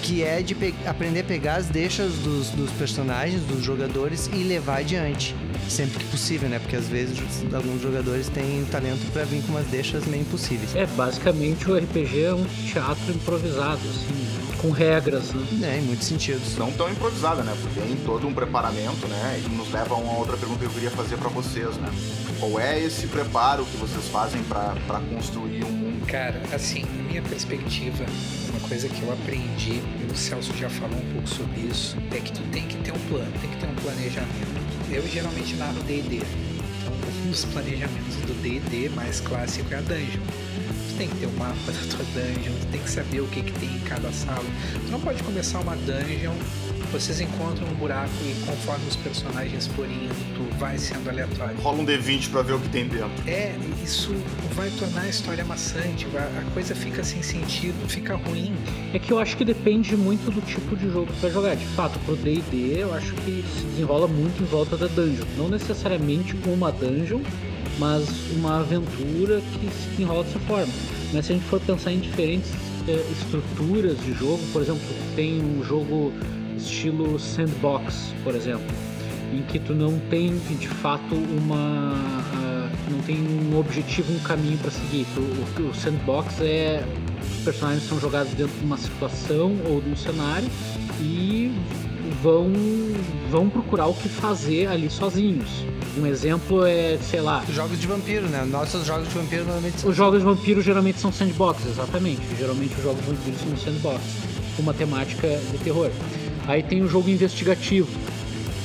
[0.02, 4.78] que é de aprender a pegar as deixas dos, dos, personagens, dos jogadores e levar
[4.78, 5.34] adiante.
[5.68, 6.58] Sempre que possível, né?
[6.58, 7.18] Porque às vezes
[7.54, 10.74] alguns jogadores têm talento para vir com umas deixas meio impossíveis.
[10.74, 15.76] É, basicamente o RPG é um teatro improvisado, assim, com regras, né?
[15.76, 16.56] É, em muitos sentidos.
[16.58, 17.56] Não tão improvisada, né?
[17.62, 19.40] Porque tem todo um preparamento, né?
[19.44, 21.88] E nos leva a uma outra pergunta que eu queria fazer para vocês, né?
[22.40, 25.91] Qual é esse preparo que vocês fazem para construir um mundo?
[26.06, 28.04] Cara, assim, na minha perspectiva,
[28.72, 32.32] coisa que eu aprendi, e o Celso já falou um pouco sobre isso, é que
[32.32, 34.62] tu tem que ter um plano, tem que ter um planejamento.
[34.90, 40.22] Eu geralmente narro D&D, então um dos planejamentos do D&D mais clássico é a dungeon.
[40.88, 43.26] Tu tem que ter o um mapa da tua dungeon, tu tem que saber o
[43.28, 44.44] que, que tem em cada sala.
[44.86, 46.34] Tu não pode começar uma dungeon
[46.92, 51.56] vocês encontram um buraco e conforme os personagens forem indo, tu vai sendo aleatório.
[51.62, 53.10] Rola um D20 pra ver o que tem dentro.
[53.26, 54.14] É, isso
[54.54, 58.54] vai tornar a história maçante, a coisa fica sem sentido, fica ruim.
[58.92, 61.56] É que eu acho que depende muito do tipo de jogo que tu vai jogar.
[61.56, 65.24] De fato, pro D&D eu acho que se desenrola muito em volta da dungeon.
[65.38, 67.22] Não necessariamente uma dungeon,
[67.78, 70.72] mas uma aventura que se desenrola dessa forma.
[71.10, 72.50] Mas se a gente for pensar em diferentes
[72.86, 74.82] é, estruturas de jogo, por exemplo,
[75.16, 76.12] tem um jogo
[76.56, 78.66] estilo sandbox, por exemplo,
[79.32, 84.58] em que tu não tem de fato uma uh, não tem um objetivo, um caminho
[84.58, 85.06] para seguir.
[85.14, 86.84] Tu, o, o, sandbox é
[87.20, 90.48] os personagens são jogados dentro de uma situação ou de um cenário
[91.00, 91.52] e
[92.22, 92.52] vão
[93.30, 95.48] vão procurar o que fazer ali sozinhos.
[95.98, 97.44] Um exemplo é, sei lá.
[97.50, 98.44] Jogos de vampiro, né?
[98.44, 99.90] Nossos jogos de vampiro normalmente são.
[99.90, 102.20] Os jogos de vampiro geralmente são sandbox, exatamente.
[102.38, 104.00] Geralmente os jogos de vampiro são sandbox,
[104.56, 105.90] com uma temática de terror.
[106.46, 107.88] Aí tem o jogo investigativo.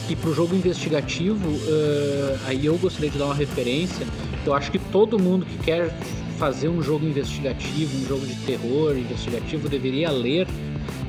[0.09, 4.05] E para o jogo investigativo, uh, aí eu gostaria de dar uma referência.
[4.45, 5.93] Eu acho que todo mundo que quer
[6.39, 10.47] fazer um jogo investigativo, um jogo de terror investigativo, deveria ler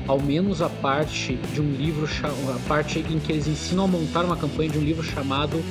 [0.07, 4.25] ao menos a parte de um livro, a parte em que eles ensinam a montar
[4.25, 5.63] uma campanha de um livro chamado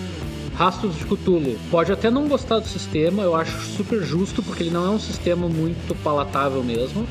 [0.55, 1.59] Rastros de Cthulhu.
[1.71, 4.99] Pode até não gostar do sistema, eu acho super justo, porque ele não é um
[4.99, 7.07] sistema muito palatável mesmo.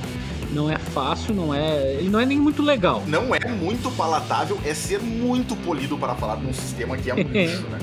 [0.51, 1.95] Não é fácil, não é.
[1.95, 3.03] Ele não é nem muito legal.
[3.07, 7.13] Não é muito palatável, é ser muito polido para falar de um sistema que é
[7.13, 7.79] um lixo, né?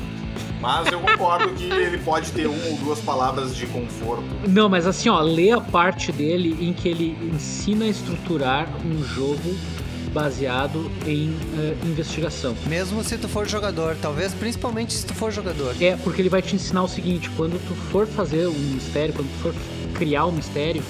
[0.60, 4.24] Mas eu concordo que ele pode ter uma ou duas palavras de conforto.
[4.48, 9.04] Não, mas assim, ó, lê a parte dele em que ele ensina a estruturar um
[9.04, 9.54] jogo
[10.14, 12.54] baseado em uh, investigação.
[12.66, 15.74] Mesmo se tu for jogador, talvez principalmente se tu for jogador.
[15.82, 19.28] É, porque ele vai te ensinar o seguinte, quando tu for fazer um mistério, quando
[19.28, 19.54] tu for
[19.94, 20.82] criar um mistério,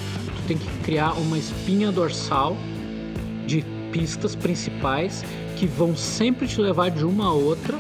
[0.47, 2.57] tem que criar uma espinha dorsal
[3.47, 5.25] de pistas principais
[5.57, 7.79] que vão sempre te levar de uma a outra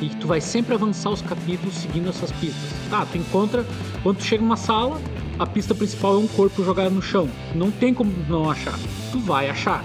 [0.00, 2.70] e tu vai sempre avançar os capítulos seguindo essas pistas.
[2.90, 3.64] Tá, tu encontra,
[4.02, 5.00] quando tu chega numa sala,
[5.38, 7.28] a pista principal é um corpo jogado no chão.
[7.54, 8.78] Não tem como não achar.
[9.12, 9.84] Tu vai achar.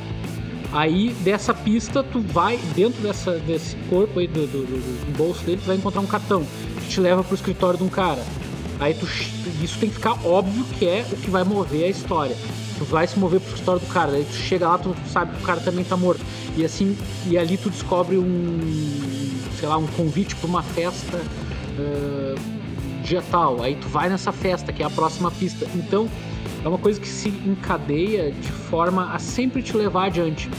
[0.71, 5.43] Aí dessa pista tu vai dentro dessa, desse corpo aí do, do, do, do bolso
[5.43, 6.43] dele tu vai encontrar um cartão
[6.81, 8.23] que te leva pro escritório de um cara.
[8.79, 9.07] Aí tu,
[9.61, 12.35] isso tem que ficar óbvio que é o que vai mover a história.
[12.77, 15.43] Tu vai se mover pro escritório do cara, aí tu chega lá, tu sabe que
[15.43, 16.21] o cara também tá morto.
[16.57, 22.35] E assim, e ali tu descobre um, sei lá, um convite para uma festa uh,
[23.03, 23.61] dia tal.
[23.61, 25.67] Aí tu vai nessa festa, que é a próxima pista.
[25.75, 26.09] Então,
[26.63, 30.49] é uma coisa que se encadeia de forma a sempre te levar adiante.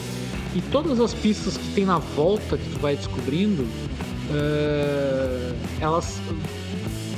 [0.54, 6.20] E todas as pistas que tem na volta que tu vai descobrindo, uh, elas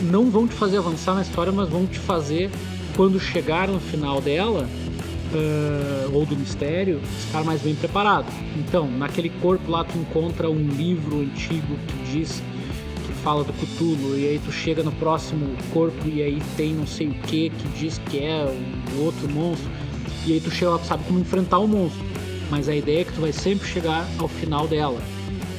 [0.02, 2.50] não vão te fazer avançar na história, mas vão te fazer,
[2.94, 4.68] quando chegar no final dela,
[5.32, 8.26] uh, ou do mistério, estar mais bem preparado.
[8.56, 12.42] Então, naquele corpo lá tu encontra um livro antigo que diz
[13.26, 17.08] fala do Cthulhu, e aí tu chega no próximo corpo e aí tem não sei
[17.08, 19.68] o que que diz que é um outro monstro,
[20.24, 22.04] e aí tu chega lá, tu sabe como enfrentar o monstro,
[22.48, 25.02] mas a ideia é que tu vai sempre chegar ao final dela.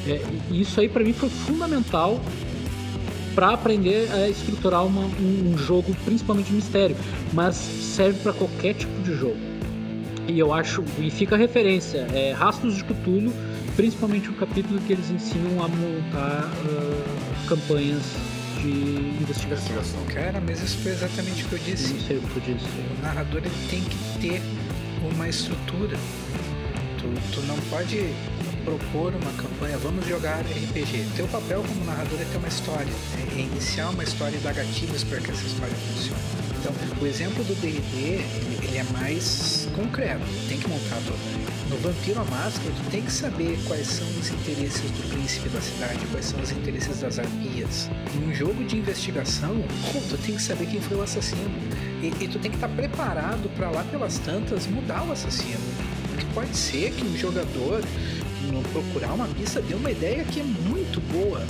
[0.06, 2.18] É, isso aí para mim foi fundamental
[3.38, 6.96] para aprender a estruturar uma, um, jogo, principalmente de mistério,
[7.32, 9.38] mas serve para qualquer tipo de jogo.
[10.26, 13.32] E eu acho, e fica a referência, é Rastros de Cthulhu,
[13.76, 18.02] principalmente o capítulo que eles ensinam a montar uh, campanhas
[18.60, 18.70] de
[19.22, 19.76] investigação.
[19.76, 20.04] investigação.
[20.06, 21.94] Cara, mas isso foi exatamente o que eu disse.
[21.94, 22.66] Não sei o que tu disse.
[22.66, 24.42] O narrador ele tem que ter
[25.12, 25.96] uma estrutura.
[26.98, 28.12] Tu, tu não pode
[28.68, 31.06] propor uma campanha, vamos jogar RPG.
[31.16, 32.92] Teu papel como narrador é ter uma história,
[33.34, 36.20] é iniciar uma história e dar gatilhos para que essa história funcione.
[36.60, 38.20] Então, o exemplo do D&D,
[38.62, 43.12] ele é mais concreto, tem que montar toda no Vampiro a Máscara, tu tem que
[43.12, 47.90] saber quais são os interesses do príncipe da cidade, quais são os interesses das arpias.
[48.14, 49.62] Em um jogo de investigação,
[50.08, 51.50] tu tem que saber quem foi o assassino.
[52.02, 55.60] E, e tu tem que estar preparado para lá pelas tantas mudar o assassino.
[56.08, 57.82] Porque pode ser que um jogador,
[58.52, 61.42] no procurar uma pista, dê uma ideia que é muito boa,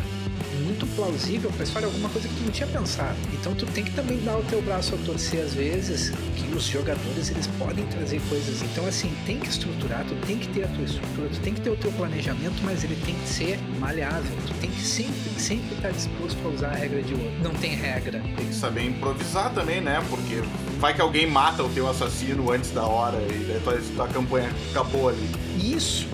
[0.64, 3.16] muito plausível para história, alguma coisa que tu não tinha pensado.
[3.32, 6.64] Então tu tem que também dar o teu braço a torcer às vezes, que os
[6.64, 8.62] jogadores eles podem trazer coisas.
[8.62, 11.60] Então assim, tem que estruturar, tu tem que ter a tua estrutura, tu tem que
[11.60, 14.36] ter o teu planejamento, mas ele tem que ser maleável.
[14.46, 17.32] Tu tem que sempre, sempre estar disposto a usar a regra de ouro.
[17.42, 18.20] Não tem regra.
[18.36, 20.04] Tem que saber improvisar também, né?
[20.08, 20.42] Porque
[20.78, 24.50] vai que alguém mata o teu assassino antes da hora e a tua, tua campanha
[24.70, 25.28] acabou ali.
[25.58, 26.06] Isso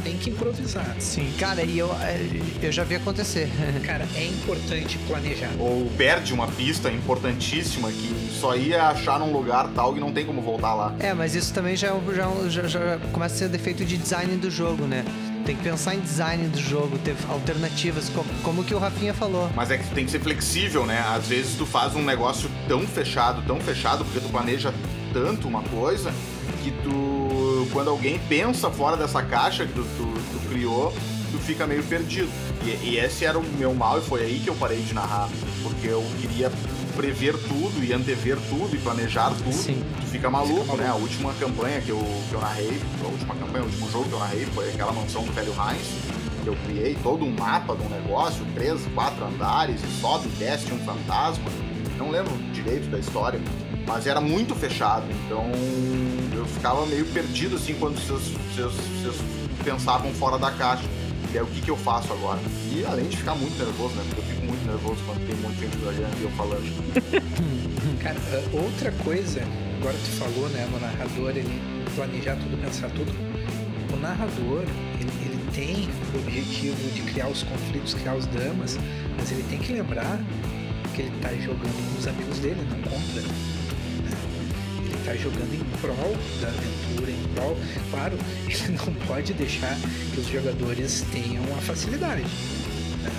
[0.00, 0.96] tem que improvisar.
[0.98, 2.18] Sim, cara, e eu, é,
[2.62, 3.48] eu já vi acontecer.
[3.84, 5.50] cara, é importante planejar.
[5.58, 10.24] Ou perde uma pista importantíssima que só ia achar num lugar tal e não tem
[10.24, 10.94] como voltar lá.
[10.98, 14.36] É, mas isso também já, é já, já, já começa a ser defeito de design
[14.36, 15.04] do jogo, né?
[15.44, 19.50] Tem que pensar em design do jogo, ter alternativas, como, como que o Rafinha falou.
[19.54, 21.00] Mas é que tem que ser flexível, né?
[21.00, 24.72] Às vezes tu faz um negócio tão fechado, tão fechado, porque tu planeja
[25.12, 26.12] tanto uma coisa
[26.62, 27.29] que tu,
[27.72, 30.92] quando alguém pensa fora dessa caixa que tu, tu, tu criou,
[31.30, 32.30] tu fica meio perdido.
[32.64, 35.28] E, e, esse era o meu mal e foi aí que eu parei de narrar,
[35.62, 36.50] porque eu queria
[36.96, 39.52] prever tudo e antever tudo e planejar tudo.
[39.52, 39.82] Sim.
[40.00, 40.88] Tu fica maluco, fica maluco, né?
[40.88, 44.12] A última campanha que eu, que eu narrei, a última campanha, o último jogo que
[44.12, 45.88] eu narrei foi aquela mansão do velho Heinz,
[46.42, 50.32] que eu criei todo um mapa de um negócio, três, quatro andares, e sobe e
[50.32, 51.50] desce um fantasma.
[51.96, 53.40] Não lembro direito da história,
[53.86, 55.50] mas era muito fechado, então
[56.40, 59.16] eu ficava meio perdido assim quando vocês, vocês, vocês
[59.62, 60.84] pensavam fora da caixa.
[61.32, 62.40] E é o que, que eu faço agora?
[62.72, 64.02] E além de ficar muito nervoso, né?
[64.08, 68.00] Porque eu fico muito nervoso quando tem um monte de gente olhando e eu falando.
[68.02, 68.18] Cara,
[68.52, 69.42] outra coisa,
[69.78, 71.60] agora tu falou, né, no narrador, ele
[71.94, 73.12] planejar tudo, pensar tudo.
[73.92, 74.64] O narrador,
[74.98, 78.76] ele, ele tem o objetivo de criar os conflitos, criar os dramas,
[79.16, 80.18] mas ele tem que lembrar
[80.96, 83.22] que ele tá jogando com os amigos dele, não contra
[85.10, 87.56] está jogando em prol da aventura, em prol.
[87.90, 89.76] Claro, ele não pode deixar
[90.14, 92.22] que os jogadores tenham a facilidade.
[93.02, 93.10] Né?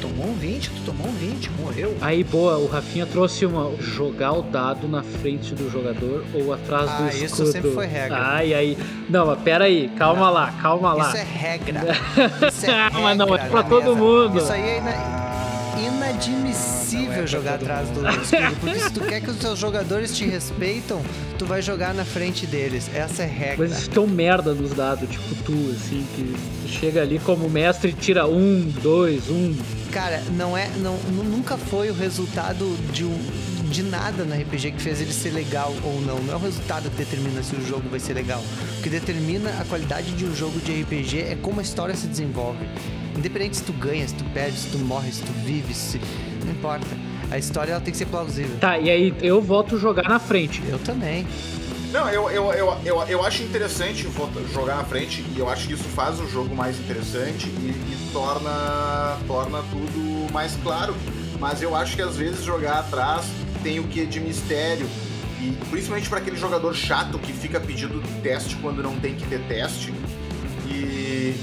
[0.00, 1.96] tomou um 20, tu tomou um 20, morreu.
[2.00, 6.90] Aí, boa, o Rafinha trouxe uma jogar o dado na frente do jogador ou atrás
[6.90, 7.52] Ah, do isso escudo.
[7.52, 8.18] sempre foi regra.
[8.18, 8.78] Ai, aí.
[9.08, 11.08] Não, mas pera aí, calma lá, calma lá.
[11.08, 11.80] Isso é regra.
[12.48, 13.94] Isso é Mas não, é regra pra todo mesa.
[13.96, 14.38] mundo.
[14.38, 15.23] Isso aí é ina- Ah,
[16.14, 18.22] inadmissível não é pra jogar atrás do mundo.
[18.22, 18.60] escudo.
[18.60, 21.02] Porque se tu quer que os teus jogadores te respeitam,
[21.38, 22.88] tu vai jogar na frente deles.
[22.94, 23.68] Essa é regra.
[23.68, 27.90] Mas é um merda nos dados, tipo tu, assim, que tu chega ali como mestre
[27.90, 29.54] e tira um, dois, um.
[29.92, 30.68] Cara, não é.
[30.78, 33.18] Não, nu- nunca foi o resultado de um.
[33.64, 36.18] De nada no RPG que fez ele ser legal ou não.
[36.20, 38.40] Não é o resultado que determina se o jogo vai ser legal.
[38.78, 42.06] O que determina a qualidade de um jogo de RPG é como a história se
[42.06, 42.64] desenvolve.
[43.16, 46.00] Independente se tu ganha, se tu perde, se tu morre, se tu vive, se.
[46.44, 46.86] Não importa.
[47.30, 48.56] A história ela tem que ser plausível.
[48.58, 50.62] Tá, e aí eu volto jogar na frente.
[50.68, 51.26] Eu também.
[51.92, 54.08] Não, eu, eu, eu, eu, eu acho interessante
[54.52, 58.10] jogar na frente e eu acho que isso faz o jogo mais interessante e, e
[58.12, 60.94] torna, torna tudo mais claro.
[61.38, 63.26] Mas eu acho que às vezes jogar atrás
[63.62, 64.88] tem o que de mistério.
[65.40, 69.40] E principalmente para aquele jogador chato que fica pedindo teste quando não tem que ter
[69.46, 69.94] teste.
[70.66, 71.34] E,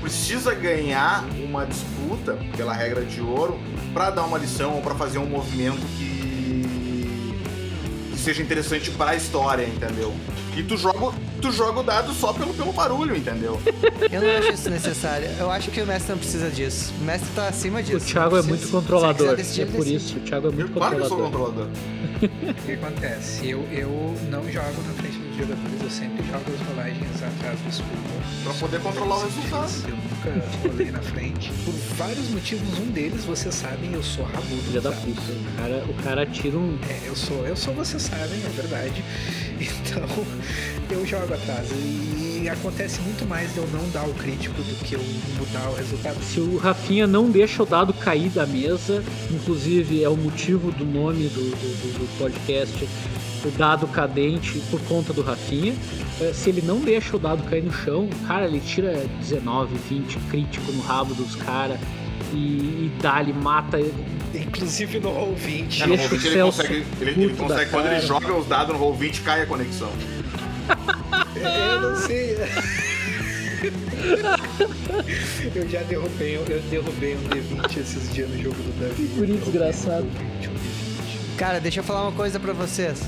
[0.00, 3.58] precisa ganhar uma disputa pela regra de ouro
[3.92, 6.20] para dar uma lição ou para fazer um movimento que
[8.12, 10.12] que seja interessante para a história, entendeu?
[10.56, 13.58] E tu joga, tu joga o dado só pelo, pelo barulho, entendeu?
[14.12, 15.28] Eu não acho isso necessário.
[15.38, 16.92] Eu acho que o mestre não precisa disso.
[17.00, 17.96] O mestre tá acima disso.
[17.98, 19.36] O Thiago é muito controlador.
[19.36, 19.96] Decidir, É por decide.
[19.96, 21.66] isso, o Thiago é muito claro que eu sou controlador.
[21.66, 22.00] controlador.
[22.50, 23.48] O que acontece?
[23.48, 28.44] Eu, eu não jogo na frente jogadores, eu sempre jogo as rolagens atrás do escudo.
[28.44, 29.70] Pra poder controlar o resultado.
[29.88, 31.52] Eu nunca rolei na frente.
[31.64, 34.62] Por vários motivos, um deles, vocês sabem, eu sou rabudo.
[34.62, 35.04] Filha da dados.
[35.04, 35.32] puta.
[35.32, 36.78] O cara, o cara tira um.
[36.88, 39.02] É, eu sou, eu sou, vocês sabem, é verdade.
[39.60, 40.08] Então,
[40.90, 41.68] eu jogo atrás.
[41.70, 45.00] E acontece muito mais de eu não dar o crítico do que eu
[45.38, 46.16] mudar o resultado.
[46.22, 50.86] Se o Rafinha não deixa o dado cair da mesa, inclusive é o motivo do
[50.86, 52.88] nome do, do, do podcast,
[53.44, 55.74] o dado cadente, por conta do Rafinha.
[56.20, 60.18] Eh, Se ele não deixa o dado cair no chão, cara, ele tira 19, 20
[60.30, 61.78] crítico no rabo dos caras
[62.32, 63.78] e, e dá, ele mata.
[64.34, 65.82] Inclusive no Roll 20.
[65.82, 68.06] É, no Deixa Roll20 o ele Celso consegue, ele, ele consegue quando ele cara.
[68.06, 69.90] joga os dados no Roll20, cai a conexão.
[71.36, 72.36] Eu não sei.
[75.54, 79.04] eu já derrubei, eu derrubei um D20 esses dias no jogo do Davi.
[79.16, 80.04] Guri desgraçado.
[80.04, 80.50] Um D20.
[81.36, 83.00] Cara, deixa eu falar uma coisa pra vocês.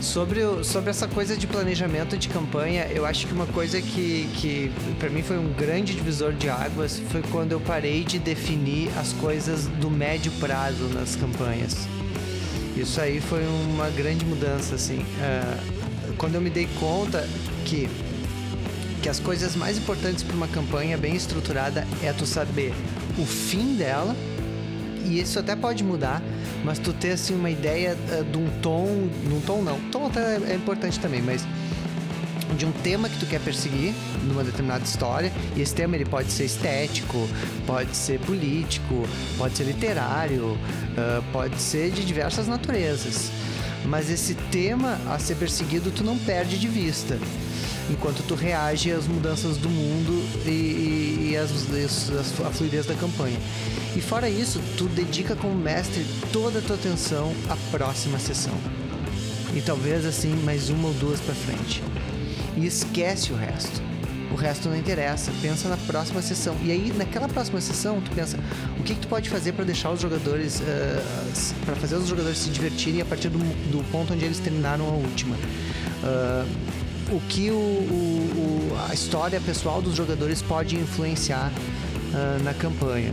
[0.00, 4.72] Sobre, sobre essa coisa de planejamento de campanha, eu acho que uma coisa que, que
[4.98, 9.12] para mim foi um grande divisor de águas foi quando eu parei de definir as
[9.14, 11.88] coisas do médio prazo nas campanhas.
[12.76, 15.04] Isso aí foi uma grande mudança, assim.
[15.20, 15.58] Ah,
[16.16, 17.28] quando eu me dei conta
[17.64, 17.88] que
[19.02, 22.74] que as coisas mais importantes para uma campanha bem estruturada é tu saber
[23.16, 24.14] o fim dela
[25.08, 26.22] e isso até pode mudar,
[26.64, 30.36] mas tu ter assim uma ideia eh, de um tom, num tom não, tom até
[30.36, 31.46] é importante também, mas
[32.56, 33.94] de um tema que tu quer perseguir
[34.24, 37.28] numa determinada história, e esse tema ele pode ser estético,
[37.66, 39.06] pode ser político,
[39.36, 40.58] pode ser literário,
[40.96, 43.30] ah, pode ser de diversas naturezas.
[43.84, 47.18] Mas esse tema a ser perseguido tu não perde de vista
[47.90, 52.94] enquanto tu reage às mudanças do mundo e, e, e as, as- a fluidez da
[52.94, 53.38] campanha.
[53.96, 58.54] E fora isso, tu dedica como mestre toda a tua atenção à próxima sessão.
[59.54, 61.82] E talvez assim mais uma ou duas pra frente.
[62.56, 63.80] E esquece o resto.
[64.30, 65.32] O resto não interessa.
[65.40, 66.54] Pensa na próxima sessão.
[66.62, 68.38] E aí, naquela próxima sessão, tu pensa
[68.78, 70.60] o que, que tu pode fazer para deixar os jogadores,
[71.64, 73.38] para fazer os jogadores se divertirem a partir do,
[73.70, 75.34] do ponto onde eles terminaram a última.
[76.04, 76.44] Ah,
[77.10, 81.52] o que o, o- a história pessoal dos jogadores pode influenciar
[82.14, 83.12] ah, na campanha.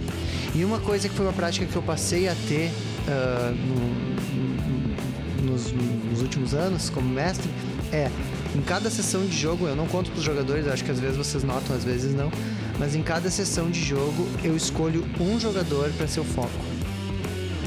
[0.53, 2.71] E uma coisa que foi uma prática que eu passei a ter
[3.07, 7.49] ah, no- no- nos, nos últimos anos como mestre
[7.91, 8.09] é
[8.55, 11.17] em cada sessão de jogo, eu não conto para os jogadores, acho que às vezes
[11.17, 12.31] vocês notam, às vezes não,
[12.79, 16.49] mas em cada sessão de jogo eu escolho um jogador para ser o foco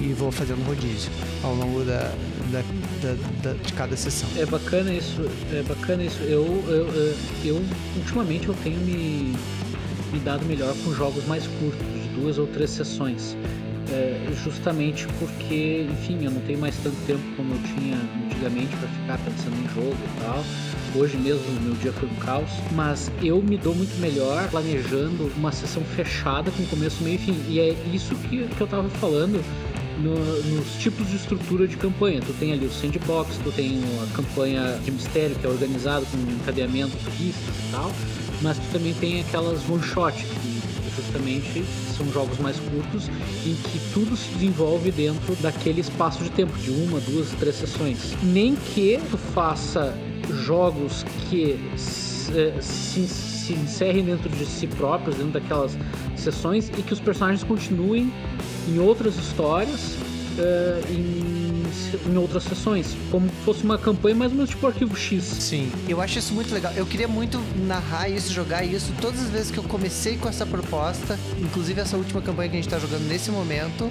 [0.00, 1.10] e vou fazendo rodízio
[1.42, 2.10] ao longo da,
[2.50, 2.62] da-
[3.02, 4.28] da- da- de cada sessão.
[4.36, 5.20] É bacana isso,
[5.52, 6.20] é bacana isso.
[6.22, 7.62] Eu, eu, eu,
[7.96, 9.34] ultimamente eu tenho me,
[10.12, 13.36] me dado melhor com jogos mais curtos, de duas ou três sessões.
[13.90, 17.96] É, justamente porque, enfim, eu não tenho mais tanto tempo como eu tinha
[18.26, 20.44] antigamente para ficar pensando em jogo e tal.
[20.94, 25.52] Hoje mesmo meu dia foi um caos, mas eu me dou muito melhor planejando uma
[25.52, 27.36] sessão fechada com começo, meio e fim.
[27.48, 29.42] E é isso que, que eu tava falando
[29.98, 32.20] no- nos tipos de estrutura de campanha.
[32.20, 36.16] Tu tem ali o sandbox, tu tem a campanha de mistério que é organizado com
[36.32, 37.92] encadeamento de pistas e tal,
[38.42, 40.58] mas tu também tem aquelas one shot que
[40.96, 41.64] justamente
[41.96, 43.08] são jogos mais curtos
[43.46, 48.16] em que tudo se desenvolve dentro daquele espaço de tempo de uma, duas, três sessões.
[48.22, 49.94] Nem que tu faça
[50.44, 55.76] jogos que se, se, se encerrem dentro de si próprios, dentro daquelas
[56.16, 58.12] sessões e que os personagens continuem
[58.68, 59.96] em outras histórias,
[60.38, 61.48] uh, em
[62.06, 65.24] em outras sessões, como fosse uma campanha mais ou menos tipo arquivo X.
[65.24, 66.72] Sim, eu acho isso muito legal.
[66.74, 70.46] Eu queria muito narrar isso, jogar isso todas as vezes que eu comecei com essa
[70.46, 73.90] proposta, inclusive essa última campanha que a gente tá jogando nesse momento.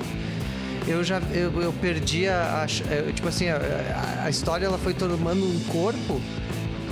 [0.87, 5.45] Eu já eu, eu perdi a, a, tipo assim, a, a história ela foi tomando
[5.45, 6.21] um corpo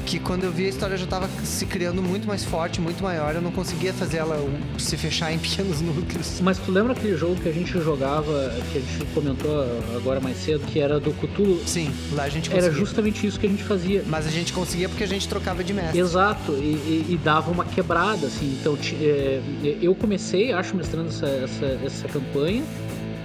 [0.05, 3.35] que quando eu vi a história já estava se criando muito mais forte, muito maior.
[3.35, 4.37] Eu não conseguia fazer ela
[4.77, 6.39] se fechar em pequenos núcleos.
[6.41, 10.37] Mas tu lembra aquele jogo que a gente jogava, que a gente comentou agora mais
[10.37, 11.59] cedo, que era do Cthulhu?
[11.65, 12.69] Sim, lá a gente conseguia.
[12.69, 14.03] Era justamente isso que a gente fazia.
[14.05, 15.99] Mas a gente conseguia porque a gente trocava de mestre.
[15.99, 18.57] Exato, e, e, e dava uma quebrada, assim.
[18.59, 19.41] Então, é,
[19.81, 22.63] eu comecei, acho, mestrando essa, essa, essa campanha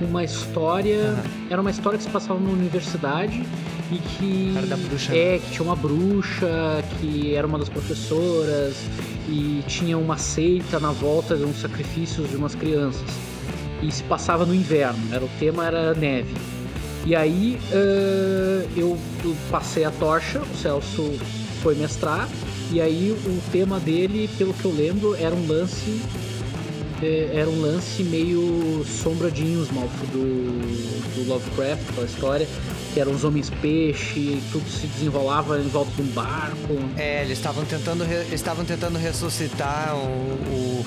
[0.05, 0.98] uma história.
[0.98, 1.46] Uhum.
[1.51, 3.44] Era uma história que se passava numa universidade
[3.90, 4.55] e que.
[4.57, 5.16] Era da bruxa.
[5.16, 8.76] É, que tinha uma bruxa, que era uma das professoras,
[9.28, 13.09] e tinha uma seita na volta de uns sacrifícios de umas crianças.
[13.82, 16.34] E se passava no inverno, era, o tema era neve.
[17.07, 21.12] E aí uh, eu, eu passei a tocha, o Celso
[21.62, 22.28] foi mestrar,
[22.70, 26.03] e aí o tema dele, pelo que eu lembro, era um lance
[27.07, 32.48] era um lance meio sombra de do, do Lovecraft, aquela história,
[32.92, 36.78] que eram os homens peixe, tudo se desenrolava em volta de um barco.
[36.96, 40.86] É, eles estavam tentando, estavam tentando ressuscitar o, o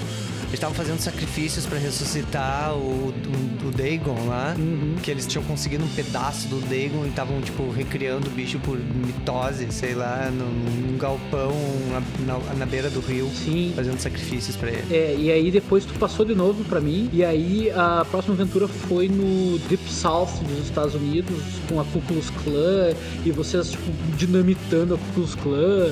[0.53, 4.55] eles estavam fazendo sacrifícios para ressuscitar o, o, o Dagon lá.
[4.55, 4.95] Uhum.
[5.01, 8.77] Que eles tinham conseguido um pedaço do Dagon e estavam, tipo, recriando o bicho por
[8.77, 11.51] mitose, sei lá, num, num galpão
[11.89, 13.27] na, na, na, beira do rio.
[13.33, 13.73] Sim.
[13.75, 14.95] Fazendo sacrifícios para ele.
[14.95, 17.09] É, e aí depois tu passou de novo para mim.
[17.11, 21.99] E aí a próxima aventura foi no Deep South dos Estados Unidos, com a Ku
[22.01, 22.93] Klux Klan.
[23.25, 25.91] E vocês, tipo, dinamitando a Ku Klux Klan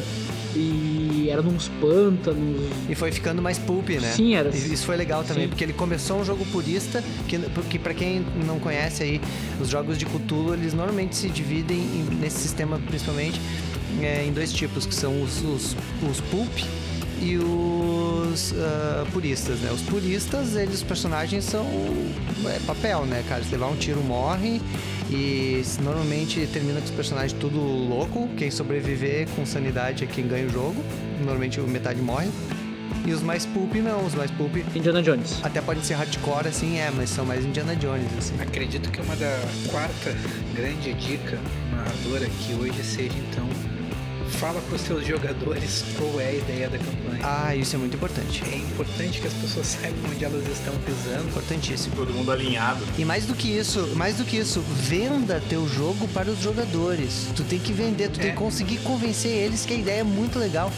[0.56, 0.91] e
[1.32, 2.62] era nos pântanos.
[2.90, 4.12] E foi ficando mais pulp, né?
[4.12, 4.50] Sim, era.
[4.50, 5.50] Isso foi legal também, Sim.
[5.50, 7.38] porque ele começou um jogo purista, que,
[7.70, 9.22] que para quem não conhece aí,
[9.60, 13.40] os jogos de Cthulhu, eles normalmente se dividem em, nesse sistema principalmente
[14.02, 15.76] é, em dois tipos, que são os, os,
[16.10, 16.52] os pulp
[17.22, 17.38] e
[18.32, 19.72] os uh, puristas, né?
[19.72, 21.66] Os puristas, eles, os personagens são
[22.46, 23.44] é, papel, né, cara?
[23.44, 24.62] Se levar um tiro, morre.
[25.10, 28.30] E normalmente termina com os personagens tudo louco.
[28.38, 30.82] Quem sobreviver com sanidade é quem ganha o jogo.
[31.20, 32.30] Normalmente metade morre.
[33.06, 34.56] E os mais pulp não, os mais pulp.
[34.76, 35.40] Indiana Jones.
[35.44, 38.40] Até podem ser hardcore, assim, é, mas são mais Indiana Jones, assim.
[38.40, 39.40] Acredito que uma da
[39.72, 40.16] quarta
[40.56, 41.40] grande dica
[41.72, 43.48] narradora que hoje seja então
[44.32, 47.20] fala para os seus jogadores qual é a ideia da campanha.
[47.24, 48.44] Ah, isso é muito importante.
[48.52, 51.28] É importante que as pessoas saibam onde elas estão pisando.
[51.30, 51.96] Importantíssimo.
[51.96, 52.84] Todo mundo alinhado.
[52.98, 57.28] E mais do que isso, mais do que isso, venda teu jogo para os jogadores.
[57.36, 58.24] Tu tem que vender, tu é.
[58.24, 60.72] tem que conseguir convencer eles que a ideia é muito legal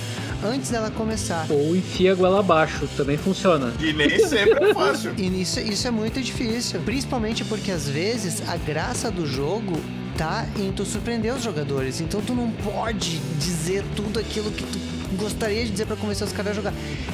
[0.43, 1.45] antes dela começar.
[1.49, 3.73] Ou enfia a goela abaixo, também funciona.
[3.79, 5.13] E nem sempre é fácil.
[5.17, 6.81] e isso, isso é muito difícil.
[6.81, 9.73] Principalmente porque às vezes a graça do jogo
[10.17, 12.01] tá em tu surpreender os jogadores.
[12.01, 16.33] Então tu não pode dizer tudo aquilo que tu gostaria de dizer para convencer os
[16.33, 16.73] caras a jogar.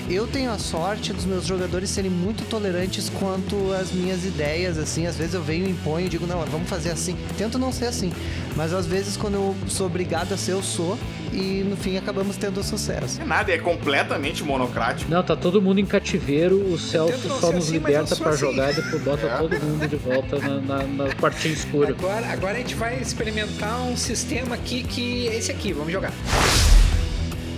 [0.09, 5.05] Eu tenho a sorte dos meus jogadores serem muito tolerantes quanto às minhas ideias, assim.
[5.07, 7.17] Às vezes eu venho e imponho e digo, não, vamos fazer assim.
[7.37, 8.11] Tento não ser assim.
[8.55, 10.97] Mas às vezes quando eu sou obrigado a ser, eu sou.
[11.31, 13.21] E no fim acabamos tendo sucesso.
[13.21, 15.11] É nada, é completamente monocrático.
[15.11, 18.39] Não, tá todo mundo em cativeiro, o Celso só nos assim, liberta para assim.
[18.39, 19.37] jogar e depois bota é.
[19.37, 21.91] todo mundo de volta na, na, na partinha escura.
[21.91, 26.11] Agora, agora a gente vai experimentar um sistema aqui que é esse aqui, vamos jogar.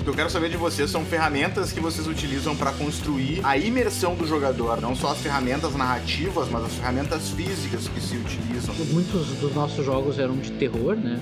[0.02, 3.56] O que eu quero saber de vocês são ferramentas que vocês utilizam para construir a
[3.56, 8.74] imersão do jogador, não só as ferramentas narrativas, mas as ferramentas físicas que se utilizam.
[8.91, 11.20] Muitos dos nossos jogos eram de terror, né?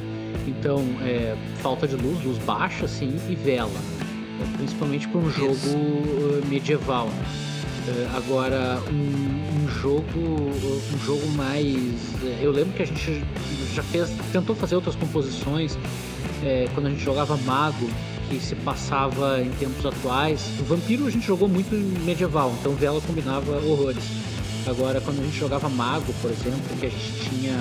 [0.48, 3.70] Então, é, falta de luz, luz baixa, assim, e vela.
[4.56, 7.08] Principalmente para um jogo uh, medieval.
[7.08, 11.76] Uh, agora, um, um, jogo um jogo mais...
[12.42, 13.26] Eu lembro que a gente
[13.74, 15.78] já fez, tentou fazer outras composições
[16.44, 17.90] é, quando a gente jogava Mago,
[18.30, 20.42] que se passava em tempos atuais.
[20.60, 21.74] O Vampiro a gente jogou muito
[22.06, 24.04] medieval, então Vela combinava horrores.
[24.68, 27.58] Agora, quando a gente jogava Mago, por exemplo, que a gente tinha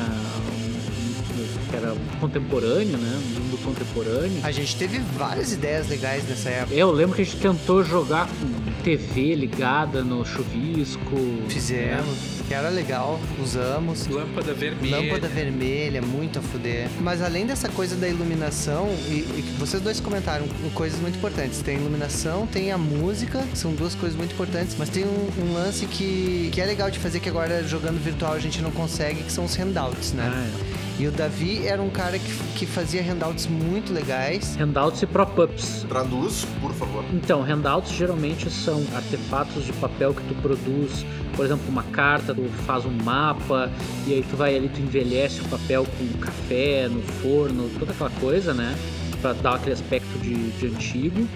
[1.71, 3.21] que era contemporâneo, né?
[3.37, 4.41] Um mundo contemporâneo.
[4.43, 6.75] A gente teve várias ideias legais nessa época.
[6.75, 11.17] Eu lembro que a gente tentou jogar com TV ligada no chuvisco.
[11.49, 12.07] Fizemos.
[12.07, 12.38] Né?
[12.49, 14.07] Que era legal, usamos.
[14.07, 14.97] Lâmpada vermelha.
[14.97, 16.89] Lâmpada vermelha, muito a fuder.
[16.99, 21.61] Mas além dessa coisa da iluminação, e, e vocês dois comentaram coisas muito importantes.
[21.61, 24.75] Tem a iluminação, tem a música, são duas coisas muito importantes.
[24.79, 28.33] Mas tem um, um lance que, que é legal de fazer, que agora jogando virtual
[28.33, 30.33] a gente não consegue, que são os handouts, né?
[30.35, 30.88] Ah, é.
[30.99, 34.57] E o Davi era um cara que, que fazia handouts muito legais.
[34.57, 35.87] Handouts e prop-ups.
[35.89, 37.05] Traduz, por favor.
[37.13, 42.43] Então, handouts geralmente são artefatos de papel que tu produz, por exemplo, uma carta, tu
[42.67, 43.71] faz um mapa,
[44.09, 48.11] e aí tu vai ali, tu envelhece o papel com café no forno, toda aquela
[48.19, 48.77] coisa, né?
[49.23, 51.29] Pra dar aquele aspecto de, de antigo.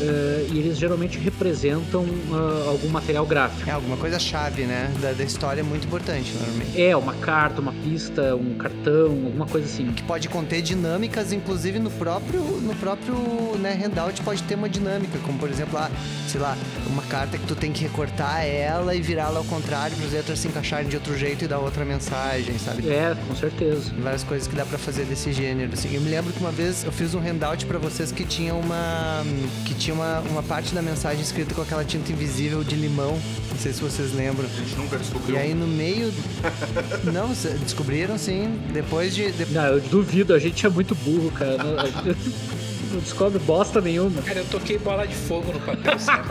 [0.00, 3.68] Uh, e eles geralmente representam uh, algum material gráfico.
[3.68, 4.92] É alguma coisa chave, né?
[5.00, 6.80] Da, da, história é muito importante, normalmente.
[6.80, 9.92] É, uma carta, uma pista, um cartão, alguma coisa assim.
[9.92, 13.16] Que pode conter dinâmicas, inclusive no próprio, no próprio
[13.58, 15.90] né, handout pode ter uma dinâmica, como por exemplo, ah,
[16.26, 16.56] sei lá,
[16.86, 20.38] uma carta que tu tem que recortar ela e virá-la ao contrário para as letras
[20.38, 22.88] se encaixarem de outro jeito e dar outra mensagem, sabe?
[22.88, 23.92] É, com certeza.
[23.98, 25.72] Várias coisas que dá para fazer desse gênero.
[25.72, 25.94] Assim.
[25.94, 29.24] Eu me lembro que uma vez eu fiz um handout para vocês que tinha uma.
[29.68, 33.20] Que tinha uma, uma parte da mensagem escrita com aquela tinta invisível de limão.
[33.50, 34.46] Não sei se vocês lembram.
[34.46, 35.36] A gente nunca descobriu.
[35.36, 36.12] E aí no meio.
[37.12, 38.58] Não, descobriram sim.
[38.72, 39.30] Depois de.
[39.30, 39.52] de...
[39.52, 41.58] Não, eu duvido, a gente é muito burro, cara.
[41.58, 44.22] não descobre bosta nenhuma.
[44.22, 46.28] Cara, eu toquei bola de fogo no papel, certo?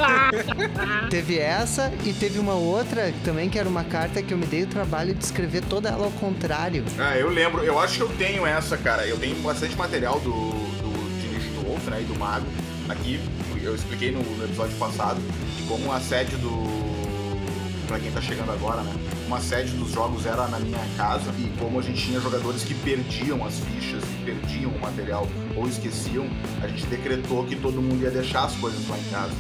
[1.10, 4.64] teve essa e teve uma outra também que era uma carta que eu me dei
[4.64, 6.84] o trabalho de escrever toda ela ao contrário.
[6.98, 7.64] Ah, eu lembro.
[7.64, 9.06] Eu acho que eu tenho essa, cara.
[9.06, 12.48] Eu tenho bastante material do, do Diniz do Wolf, né, e do Mago
[12.90, 13.20] aqui
[13.62, 15.20] eu expliquei no, episódio passado
[15.56, 16.88] que como a sede do
[17.88, 18.94] para quem tá chegando agora, né?
[19.28, 22.74] Uma sede dos jogos era na minha casa e como a gente tinha jogadores que
[22.74, 25.26] perdiam as fichas perdiam o material
[25.56, 26.28] ou esqueciam,
[26.62, 29.32] a gente decretou que todo mundo ia deixar as coisas lá em casa.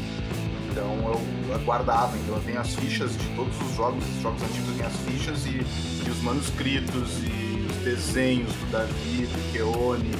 [0.71, 1.19] Então
[1.51, 4.75] eu guardava, então eu tenho as fichas de todos os jogos, os jogos antigos eu
[4.75, 10.11] tenho as fichas e, e os manuscritos e os desenhos do Davi, do Keone,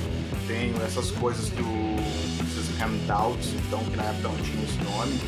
[0.48, 1.87] tenho essas coisas que o
[2.78, 5.20] handouts, então, que na época não tinha esse nome,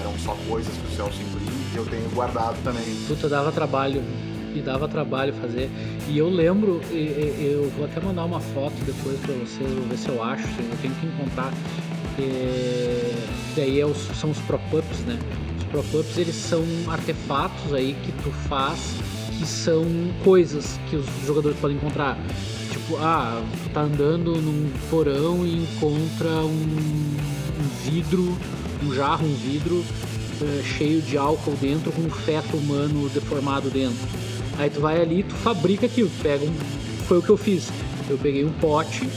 [0.00, 2.84] eram só coisas que o Celso imprime, que eu tenho guardado também.
[3.06, 4.02] Puta, dava trabalho,
[4.54, 5.70] e dava trabalho fazer.
[6.08, 10.08] E eu lembro, eu vou até mandar uma foto depois pra vocês, vou ver se
[10.08, 11.52] eu acho, eu tenho que encontrar.
[13.54, 15.18] Daí é os, são os prop-ups, né?
[15.58, 18.96] Os prop-ups eles são artefatos aí que tu faz
[19.38, 19.84] que são
[20.24, 22.18] coisas que os jogadores podem encontrar
[22.68, 27.16] tipo, ah, tu tá andando num porão e encontra um,
[27.58, 28.36] um vidro,
[28.84, 34.06] um jarro, um vidro uh, cheio de álcool dentro com um feto humano deformado dentro.
[34.58, 36.54] Aí tu vai ali tu fabrica aquilo, tu pega um.
[37.06, 37.68] Foi o que eu fiz.
[38.08, 39.08] Eu peguei um pote,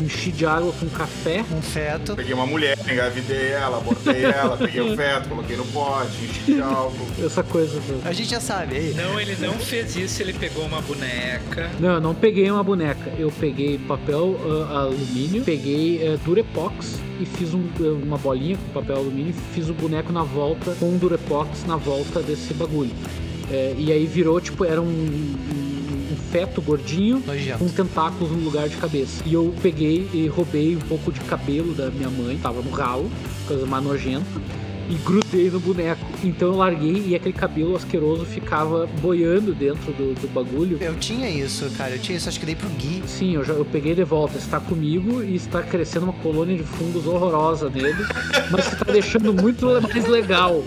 [0.00, 1.44] enchi de água com café.
[1.52, 2.14] Um feto.
[2.14, 6.60] Peguei uma mulher, engravidei ela, botei ela, peguei o feto, coloquei no pote, enchi de
[6.60, 7.06] álcool.
[7.24, 7.80] Essa coisa.
[8.04, 8.94] A gente já sabe, aí.
[8.94, 11.70] Não, ele não fez isso, ele pegou uma boneca.
[11.78, 13.12] Não, eu não peguei uma boneca.
[13.18, 17.64] Eu peguei papel uh, alumínio, peguei uh, Durepox e fiz um,
[18.02, 21.76] uma bolinha com papel alumínio e fiz o boneco na volta com um Durepox na
[21.76, 22.90] volta desse bagulho.
[23.50, 25.63] É, e aí virou, tipo, era um um
[26.34, 27.58] feto gordinho Nojento.
[27.60, 29.22] com tentáculos no lugar de cabeça.
[29.24, 33.08] E eu peguei e roubei um pouco de cabelo da minha mãe, tava no ralo,
[33.46, 34.26] coisa mais nojenta
[34.90, 36.04] e grudei no boneco.
[36.24, 40.76] Então eu larguei e aquele cabelo asqueroso ficava boiando dentro do, do bagulho.
[40.80, 41.92] Eu tinha isso, cara.
[41.92, 43.04] Eu tinha isso, acho que dei pro Gui.
[43.06, 44.36] Sim, eu, já, eu peguei de volta.
[44.36, 48.04] Está comigo e está crescendo uma colônia de fungos horrorosa nele,
[48.50, 50.64] mas está deixando muito mais legal.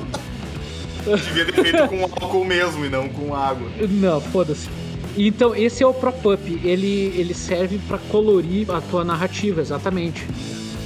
[1.04, 3.68] Devia ter feito com álcool mesmo e não com água.
[3.90, 4.87] Não, foda-se.
[5.18, 6.62] Então, esse é o prop-up.
[6.64, 10.26] Ele, ele serve para colorir a tua narrativa, exatamente.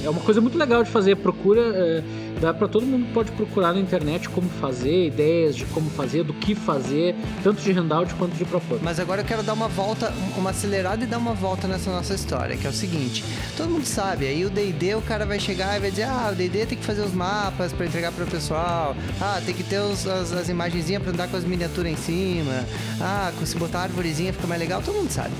[0.02, 1.16] É uma coisa muito legal de fazer.
[1.16, 1.60] Procura.
[1.60, 2.02] É,
[2.42, 6.34] dá para todo mundo pode procurar na internet como fazer, ideias de como fazer, do
[6.34, 7.14] que fazer,
[7.44, 8.84] tanto de handout quanto de propósito.
[8.84, 12.14] Mas agora eu quero dar uma volta, uma acelerada e dar uma volta nessa nossa
[12.14, 13.24] história, que é o seguinte:
[13.56, 16.34] todo mundo sabe, aí o DD o cara vai chegar e vai dizer, ah, o
[16.34, 19.78] DD tem que fazer os mapas para entregar para o pessoal, ah, tem que ter
[19.78, 22.66] os, as, as imagenzinhas para andar com as miniaturas em cima,
[23.00, 25.32] ah, se botar árvorezinha fica mais legal, todo mundo sabe.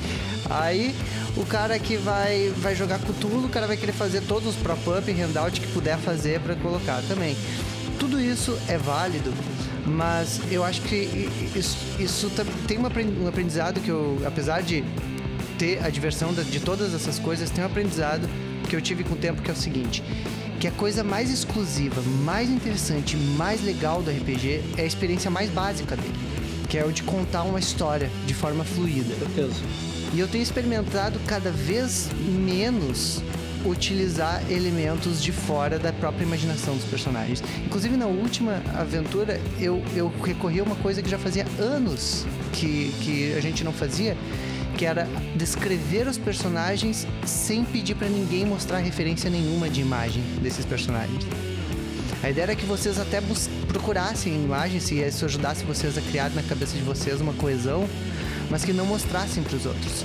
[0.48, 0.94] Aí
[1.36, 5.10] o cara que vai, vai jogar Cthulhu, o cara vai querer fazer todos os prop-up
[5.10, 7.36] e handout que puder fazer para colocar também.
[7.98, 9.32] Tudo isso é válido,
[9.86, 12.30] mas eu acho que isso, isso
[12.66, 14.84] tem um aprendizado que eu, apesar de
[15.58, 18.28] ter a diversão de todas essas coisas, tem um aprendizado
[18.68, 20.02] que eu tive com o tempo que é o seguinte
[20.62, 25.50] que a coisa mais exclusiva, mais interessante, mais legal do RPG é a experiência mais
[25.50, 26.14] básica dele,
[26.68, 29.12] que é o de contar uma história de forma fluida.
[29.12, 29.60] Com certeza.
[30.14, 33.22] E eu tenho experimentado cada vez menos
[33.64, 37.42] utilizar elementos de fora da própria imaginação dos personagens.
[37.64, 42.92] Inclusive na última aventura eu, eu recorri a uma coisa que já fazia anos que,
[43.00, 44.16] que a gente não fazia,
[44.76, 45.06] que era
[45.36, 51.24] descrever os personagens sem pedir para ninguém mostrar referência nenhuma de imagem desses personagens.
[52.22, 53.20] A ideia era que vocês até
[53.66, 57.88] procurassem imagens, se isso ajudasse vocês a criar na cabeça de vocês uma coesão,
[58.50, 60.04] mas que não mostrassem para os outros.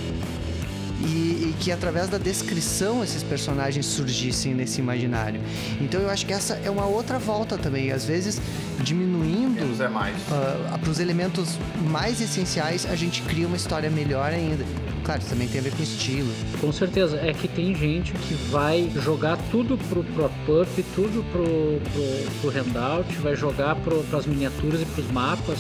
[1.00, 5.40] E, e, que através da descrição esses personagens surgissem nesse imaginário.
[5.80, 7.92] Então eu acho que essa é uma outra volta também.
[7.92, 8.42] Às vezes,
[8.80, 9.88] diminuindo é.
[9.88, 11.60] Uh, para os elementos
[11.90, 14.66] mais essenciais, a gente cria uma história melhor ainda.
[15.04, 16.30] Claro, isso também tem a ver com estilo.
[16.60, 17.18] Com certeza.
[17.18, 23.14] É que tem gente que vai jogar tudo pro ProPup, tudo pro, pro, pro handout,
[23.20, 25.60] vai jogar pro, pras miniaturas e pros mapas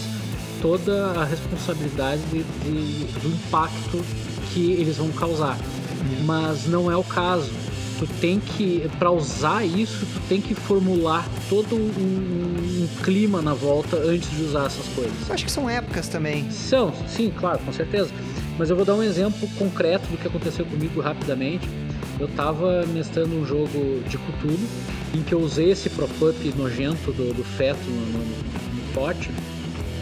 [0.61, 4.03] toda a responsabilidade de, de, do impacto
[4.53, 5.57] que eles vão causar.
[6.25, 7.51] Mas não é o caso.
[7.99, 13.55] Tu tem que, para usar isso, tu tem que formular todo um, um, clima na
[13.55, 15.27] volta antes de usar essas coisas.
[15.27, 16.49] Eu acho que são épocas também.
[16.51, 18.11] São, sim, claro, com certeza.
[18.57, 21.67] Mas eu vou dar um exemplo concreto do que aconteceu comigo rapidamente.
[22.19, 24.59] Eu tava mestrando um jogo de Cthulhu
[25.15, 29.31] em que eu usei esse prop-up nojento do, do feto no, no, no pote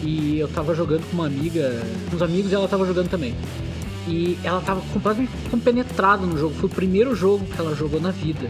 [0.06, 1.82] e eu tava jogando com uma amiga,
[2.14, 3.34] uns amigos e ela tava jogando também.
[4.06, 8.12] E ela tava completamente compenetrada no jogo, foi o primeiro jogo que ela jogou na
[8.12, 8.48] vida.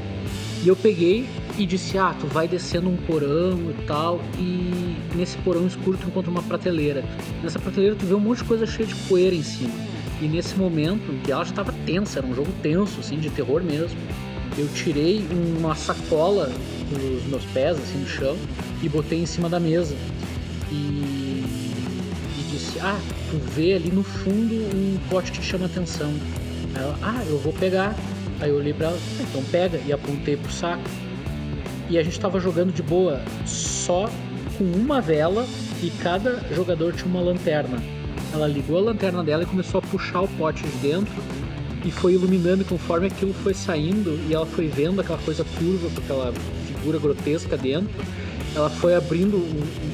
[0.62, 1.26] E eu peguei
[1.56, 6.08] e disse: Ah, tu vai descendo um porão e tal, e nesse porão escuro tu
[6.08, 7.02] encontra uma prateleira.
[7.42, 9.72] Nessa prateleira tu vê um monte de coisa cheia de poeira em cima.
[10.20, 13.62] E nesse momento, que ela já estava tensa, era um jogo tenso, assim, de terror
[13.62, 13.98] mesmo,
[14.58, 15.26] eu tirei
[15.58, 16.50] uma sacola
[16.90, 18.36] dos meus pés, assim, no chão,
[18.82, 19.94] e botei em cima da mesa.
[20.72, 20.74] E,
[22.86, 26.12] ah, tu vê ali no fundo um pote que te chama atenção.
[26.72, 27.96] Aí ela, ah, eu vou pegar.
[28.40, 30.84] Aí eu olhei pra ela, ah, então pega, e apontei pro saco.
[31.90, 34.08] E a gente tava jogando de boa, só
[34.56, 35.46] com uma vela
[35.82, 37.82] e cada jogador tinha uma lanterna.
[38.32, 41.14] Ela ligou a lanterna dela e começou a puxar o pote de dentro
[41.84, 46.00] e foi iluminando conforme aquilo foi saindo e ela foi vendo aquela coisa turva com
[46.00, 46.32] aquela
[46.66, 47.90] figura grotesca dentro.
[48.56, 49.38] Ela foi abrindo,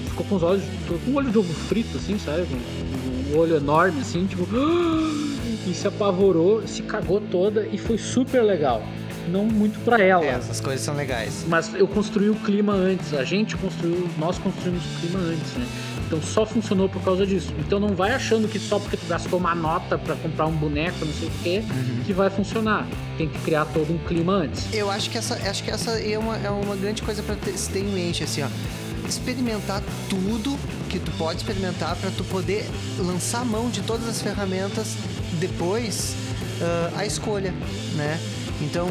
[0.08, 2.46] ficou com os olhos, com um olho de ovo frito, assim, sabe?
[2.52, 4.46] Um, um olho enorme, assim, tipo.
[5.64, 8.82] E se apavorou, se cagou toda e foi super legal
[9.28, 10.24] não muito para ela.
[10.24, 11.44] É, essas coisas são legais.
[11.46, 15.66] Mas eu construí o clima antes, a gente construiu, nós construímos o clima antes, né?
[16.12, 17.54] Então só funcionou por causa disso.
[17.58, 21.06] Então não vai achando que só porque tu gastou uma nota para comprar um boneco,
[21.06, 22.04] não sei o quê, uhum.
[22.04, 22.86] que vai funcionar.
[23.16, 24.66] Tem que criar todo um clima antes.
[24.74, 27.54] Eu acho que essa, acho que essa é uma, é uma grande coisa para ter,
[27.54, 28.48] ter em mente, assim, ó.
[29.08, 30.58] Experimentar tudo
[30.90, 34.96] que tu pode experimentar para tu poder lançar a mão de todas as ferramentas
[35.40, 36.14] depois
[36.60, 37.54] uh, a escolha,
[37.96, 38.20] né?
[38.60, 38.90] Então,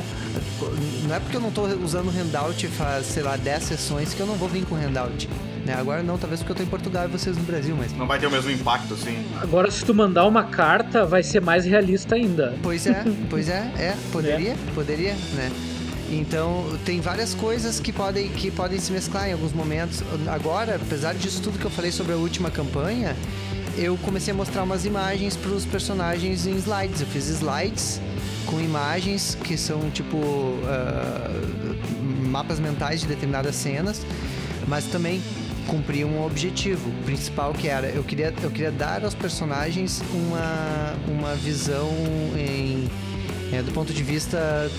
[1.07, 4.25] não é porque eu não estou usando handout faz, sei lá, 10 sessões que eu
[4.25, 5.29] não vou vir com handout.
[5.65, 5.73] Né?
[5.73, 7.93] Agora não, talvez porque eu tô em Portugal e vocês no Brasil, mas.
[7.93, 9.17] Não vai ter o mesmo impacto, assim.
[9.41, 12.55] Agora, se tu mandar uma carta, vai ser mais realista ainda.
[12.63, 13.95] Pois é, pois é, é.
[14.11, 14.57] Poderia, é.
[14.73, 15.51] poderia, né?
[16.11, 20.03] Então, tem várias coisas que podem, que podem se mesclar em alguns momentos.
[20.27, 23.15] Agora, apesar disso tudo que eu falei sobre a última campanha,
[23.77, 26.99] eu comecei a mostrar umas imagens para os personagens em slides.
[26.99, 28.01] Eu fiz slides
[28.45, 34.01] com imagens que são tipo uh, mapas mentais de determinadas cenas,
[34.67, 35.21] mas também
[35.71, 41.33] cumprir um objetivo principal que era eu queria eu queria dar aos personagens uma uma
[41.33, 41.89] visão
[42.37, 42.89] em
[43.53, 44.69] é, do ponto de vista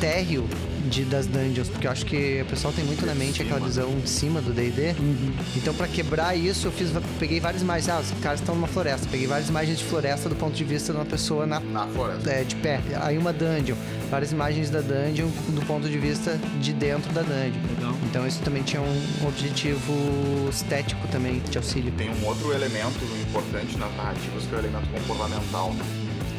[0.00, 0.48] térreo
[0.88, 3.90] de, das dungeons, porque eu acho que o pessoal tem muito na mente aquela visão
[3.98, 4.94] de cima do D&D.
[4.98, 5.32] Uhum.
[5.56, 7.88] Então, para quebrar isso, eu fiz, peguei várias imagens.
[7.88, 9.06] Ah, os caras estão numa floresta.
[9.10, 12.30] Peguei várias imagens de floresta do ponto de vista de uma pessoa na, na floresta.
[12.30, 12.80] É, de pé.
[13.00, 13.76] Aí uma dungeon.
[14.10, 17.60] Várias imagens da dungeon do ponto de vista de dentro da dungeon.
[17.76, 17.94] Legal.
[18.08, 21.92] Então, isso também tinha um objetivo estético também de auxílio.
[21.92, 25.84] Tem um outro elemento importante nas narrativas que é o elemento comportamental, né?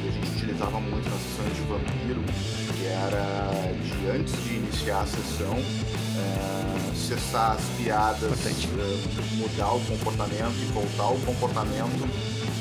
[0.02, 2.22] Que a gente utilizava muito nas sessões de vampiro
[2.82, 3.52] que era
[4.02, 10.66] de antes de iniciar a sessão, é, cessar as piadas, é, mudar o comportamento e
[10.74, 12.10] voltar o comportamento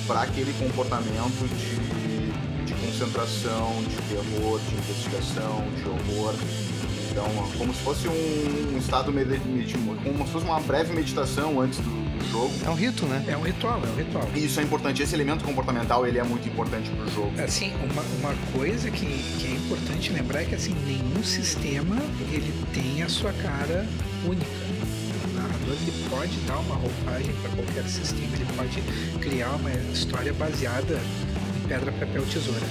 [0.06, 6.34] para aquele comportamento de, de concentração, de terror, de investigação, de horror.
[7.10, 7.24] Então,
[7.58, 12.10] como se fosse um, um estado meditativo, como se fosse uma breve meditação antes do,
[12.30, 12.52] jogo.
[12.64, 13.24] É um rito, né?
[13.28, 14.28] É um ritual, é um ritual.
[14.34, 15.02] E isso é importante.
[15.02, 17.32] Esse elemento comportamental, ele é muito importante pro jogo.
[17.40, 19.06] Assim, uma, uma coisa que,
[19.38, 21.96] que é importante lembrar é que, assim, nenhum sistema,
[22.30, 23.86] ele tem a sua cara
[24.24, 24.50] única.
[25.24, 28.80] O narrador, ele pode dar uma roupagem para qualquer sistema, ele pode
[29.18, 31.00] criar uma história baseada
[31.56, 32.66] em pedra, papel, tesoura.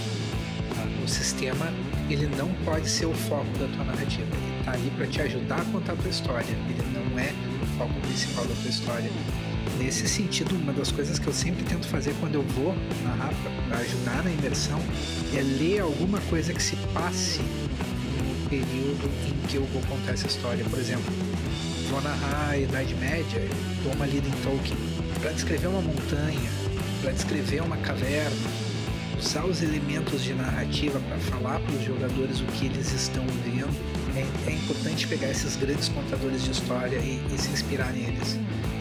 [1.02, 1.72] Ou sistema
[2.10, 4.28] ele não pode ser o foco da tua narrativa.
[4.32, 6.46] Ele tá ali para te ajudar a contar a tua história.
[6.50, 7.32] Ele não é
[7.62, 9.10] o foco principal da tua história.
[9.78, 13.32] Nesse sentido, uma das coisas que eu sempre tento fazer quando eu vou narrar
[13.68, 14.80] para ajudar na imersão
[15.34, 20.28] é ler alguma coisa que se passe no período em que eu vou contar essa
[20.28, 20.66] história.
[20.66, 21.14] Por exemplo,
[21.90, 23.42] vou narrar a Idade Média,
[23.84, 24.78] dou uma lida em Tolkien
[25.22, 26.50] para descrever uma montanha,
[27.02, 28.36] para descrever uma caverna,
[29.20, 33.70] usar os elementos de narrativa para falar para os jogadores o que eles estão vendo.
[34.16, 38.38] É, é, importante pegar esses grandes contadores de história e, e se inspirar neles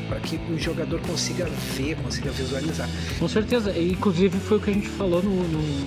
[0.09, 1.45] para que o jogador consiga
[1.76, 2.89] ver, consiga visualizar.
[3.18, 5.86] Com certeza, e, inclusive foi o que a gente falou no, no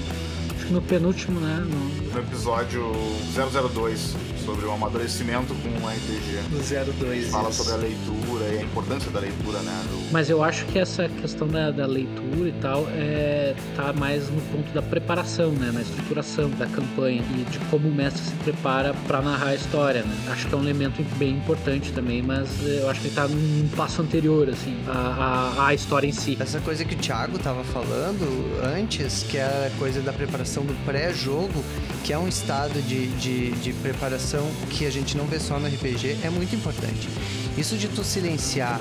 [0.56, 1.66] acho que no penúltimo, né?
[1.66, 2.92] No, no episódio
[3.34, 6.42] 002 sobre o amadurecimento com o RPG.
[6.52, 7.30] No 02.
[7.30, 7.64] Fala isso.
[7.64, 8.31] sobre a leitura
[8.72, 9.84] importância da leitura, né?
[9.90, 10.12] Do...
[10.12, 14.42] Mas eu acho que essa questão da, da, leitura e tal é, tá mais no
[14.42, 15.72] ponto da preparação, né?
[15.74, 20.02] Na estruturação da campanha e de como o mestre se prepara para narrar a história,
[20.04, 20.16] né?
[20.32, 23.68] Acho que é um elemento bem importante também, mas eu acho que ele tá num
[23.76, 26.38] passo anterior, assim, à, à, à história em si.
[26.40, 30.74] Essa coisa que o Thiago tava falando antes, que é a coisa da preparação do
[30.86, 31.64] pré-jogo,
[32.04, 35.68] que é um estado de, de, de preparação que a gente não vê só no
[35.68, 37.10] RPG é muito importante.
[37.58, 38.80] Isso de tu silenciar,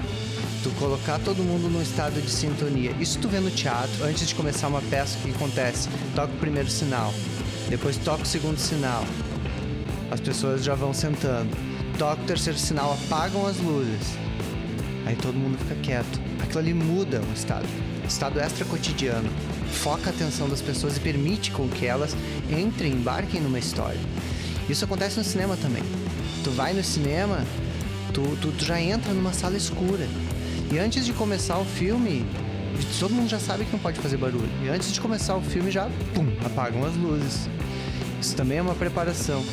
[0.63, 2.93] tu colocar todo mundo num estado de sintonia.
[3.01, 5.89] Isso tu vê no teatro, antes de começar uma peça, o que acontece?
[6.15, 7.13] Toca o primeiro sinal,
[7.69, 9.05] depois toca o segundo sinal.
[10.11, 11.51] As pessoas já vão sentando.
[11.99, 14.17] Toca o terceiro sinal, apagam as luzes.
[15.07, 16.21] Aí todo mundo fica quieto.
[16.43, 17.67] Aquilo ali muda o estado.
[18.09, 19.31] Estado extra cotidiano.
[19.71, 22.17] Foca a atenção das pessoas e permite com que elas
[22.51, 24.01] entrem, embarquem numa história.
[24.69, 25.83] Isso acontece no cinema também.
[26.43, 27.45] Tu vai no cinema,
[28.21, 30.07] tu, tu, tu já entra numa sala escura.
[30.73, 32.25] E antes de começar o filme,
[32.99, 34.49] todo mundo já sabe que não pode fazer barulho.
[34.63, 37.49] E antes de começar o filme já, pum, apagam as luzes.
[38.21, 39.45] Isso também é uma preparação.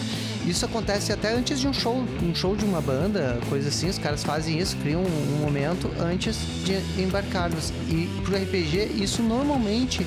[0.45, 3.97] Isso acontece até antes de um show, um show de uma banda, coisa assim, os
[3.97, 7.73] caras fazem isso, criam um, um momento antes de embarcarmos.
[7.89, 10.05] E pro RPG, isso normalmente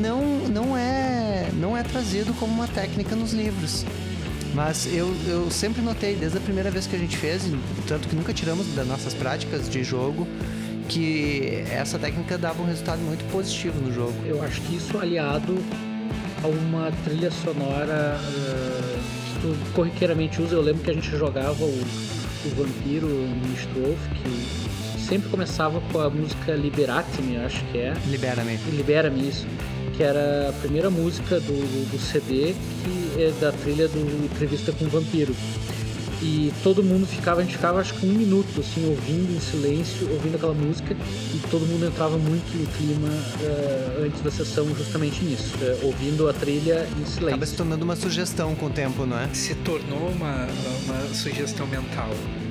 [0.00, 3.84] não, não é não é trazido como uma técnica nos livros.
[4.54, 7.42] Mas eu, eu sempre notei, desde a primeira vez que a gente fez,
[7.86, 10.26] tanto que nunca tiramos das nossas práticas de jogo,
[10.88, 14.14] que essa técnica dava um resultado muito positivo no jogo.
[14.26, 15.56] Eu acho que isso aliado
[16.42, 20.56] a uma trilha sonora uh, que tu corriqueiramente usa.
[20.56, 26.10] Eu lembro que a gente jogava o, o Vampiro no que sempre começava com a
[26.10, 27.94] música Liberate-me, acho que é.
[28.08, 28.56] Libera-me.
[28.72, 29.46] Libera-me, isso
[30.00, 34.86] que era a primeira música do, do, CD, que é da trilha do Entrevista com
[34.86, 35.36] o Vampiro.
[36.22, 40.10] E todo mundo ficava, a gente ficava acho que um minuto assim, ouvindo em silêncio,
[40.10, 40.96] ouvindo aquela música,
[41.34, 46.30] e todo mundo entrava muito no clima uh, antes da sessão justamente nisso, uh, ouvindo
[46.30, 47.28] a trilha em silêncio.
[47.28, 49.28] Acaba se tornando uma sugestão com o tempo, não é?
[49.34, 50.48] Se tornou uma,
[50.86, 52.08] uma sugestão mental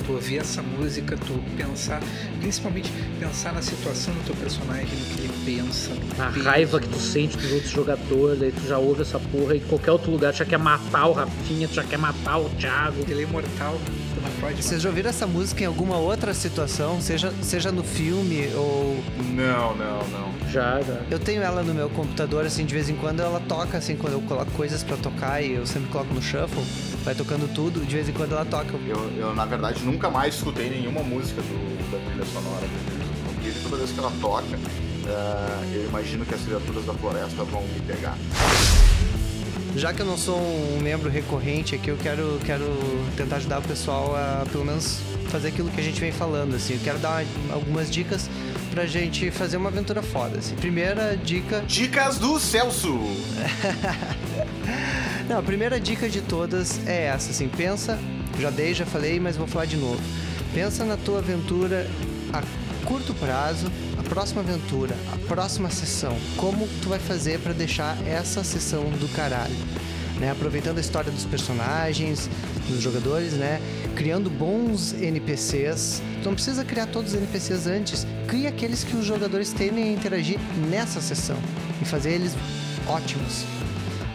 [0.10, 2.02] tu ouvir essa música, tu pensar,
[2.40, 5.92] principalmente pensar na situação do teu personagem, no que ele pensa.
[6.18, 9.60] A raiva que tu sente dos outros jogadores, daí tu já ouve essa porra e
[9.60, 12.50] em qualquer outro lugar tu já quer matar o Rafinha, tu já quer matar o
[12.50, 13.06] Thiago.
[13.08, 13.80] Ele é imortal,
[14.16, 14.64] tu não pode.
[14.64, 19.04] Vocês já ouviram essa música em alguma outra situação, seja, seja no filme ou.
[19.36, 20.29] Não, não, não.
[20.52, 21.00] Já, já.
[21.10, 24.14] Eu tenho ela no meu computador, assim, de vez em quando ela toca, assim, quando
[24.14, 26.64] eu coloco coisas para tocar e eu sempre coloco no shuffle,
[27.04, 28.74] vai tocando tudo, de vez em quando ela toca.
[28.88, 32.66] Eu, eu na verdade, nunca nunca mais escutei nenhuma música do, da trilha sonora
[33.26, 37.62] porque toda vez que ela toca, uh, eu imagino que as criaturas da floresta vão
[37.62, 38.18] me pegar.
[39.76, 42.66] Já que eu não sou um membro recorrente aqui, eu quero, quero
[43.16, 46.74] tentar ajudar o pessoal a pelo menos fazer aquilo que a gente vem falando, assim.
[46.74, 48.30] Eu quero dar algumas dicas
[48.70, 50.56] pra gente fazer uma aventura foda, assim.
[50.56, 51.64] Primeira dica...
[51.68, 53.00] Dicas do Celso!
[55.28, 57.48] não, a primeira dica de todas é essa, assim.
[57.48, 58.00] Pensa
[58.40, 60.02] já dei, já falei, mas vou falar de novo.
[60.54, 61.86] Pensa na tua aventura
[62.32, 62.42] a
[62.86, 66.18] curto prazo, a próxima aventura, a próxima sessão.
[66.38, 69.54] Como tu vai fazer para deixar essa sessão do caralho?
[70.20, 70.32] Né?
[70.32, 72.30] Aproveitando a história dos personagens,
[72.68, 73.62] dos jogadores, né?
[74.00, 76.02] Criando bons NPCs.
[76.24, 78.08] Tu não precisa criar todos os NPCs antes.
[78.28, 80.40] Cria aqueles que os jogadores tendem a interagir
[80.70, 81.38] nessa sessão
[81.82, 82.34] e fazer eles
[82.88, 83.46] ótimos,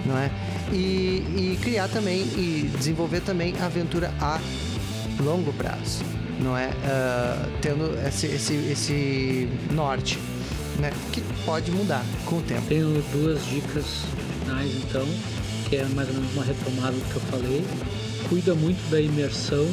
[0.05, 0.31] não é?
[0.73, 4.41] e, e criar também e desenvolver também a aventura a
[5.21, 6.03] longo prazo,
[6.41, 6.69] não é?
[6.69, 10.19] Uh, tendo esse, esse, esse norte,
[10.79, 10.93] né?
[11.13, 12.63] Que pode mudar com o tempo.
[12.69, 13.85] Tenho duas dicas
[14.41, 15.07] finais então,
[15.69, 17.65] que é mais ou menos uma retomada do que eu falei.
[18.29, 19.67] Cuida muito da imersão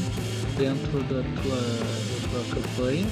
[0.57, 3.05] dentro da tua, da tua campanha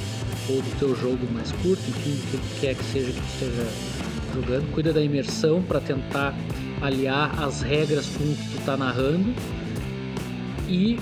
[0.50, 3.68] ou do teu jogo mais curto, enfim, o que quer que seja que esteja
[4.34, 4.72] jogando.
[4.74, 6.36] Cuida da imersão para tentar
[6.82, 9.34] aliar as regras com o que tu tá narrando
[10.68, 11.00] e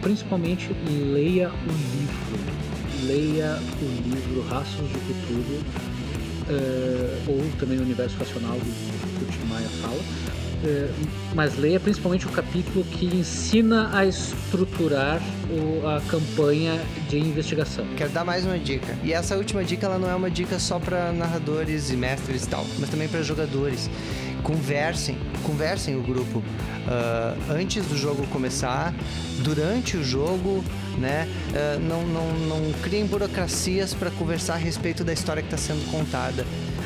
[0.00, 0.70] principalmente
[1.12, 2.54] leia o livro.
[3.06, 5.60] Leia o livro Raços de Cthulhu,
[6.48, 10.00] uh, ou também o Universo Racional do que o Tim Maia fala.
[10.64, 10.90] Uh,
[11.34, 17.84] mas leia principalmente o capítulo que ensina a estruturar o, a campanha de investigação.
[17.96, 18.96] Quero dar mais uma dica.
[19.04, 22.48] E essa última dica ela não é uma dica só para narradores e mestres e
[22.48, 23.90] tal, mas também para jogadores.
[24.42, 28.94] Conversem, conversem o grupo uh, antes do jogo começar,
[29.42, 30.62] durante o jogo,
[30.98, 31.26] né?
[31.50, 35.90] Uh, não, não, não criem burocracias para conversar a respeito da história que está sendo
[35.90, 36.44] contada.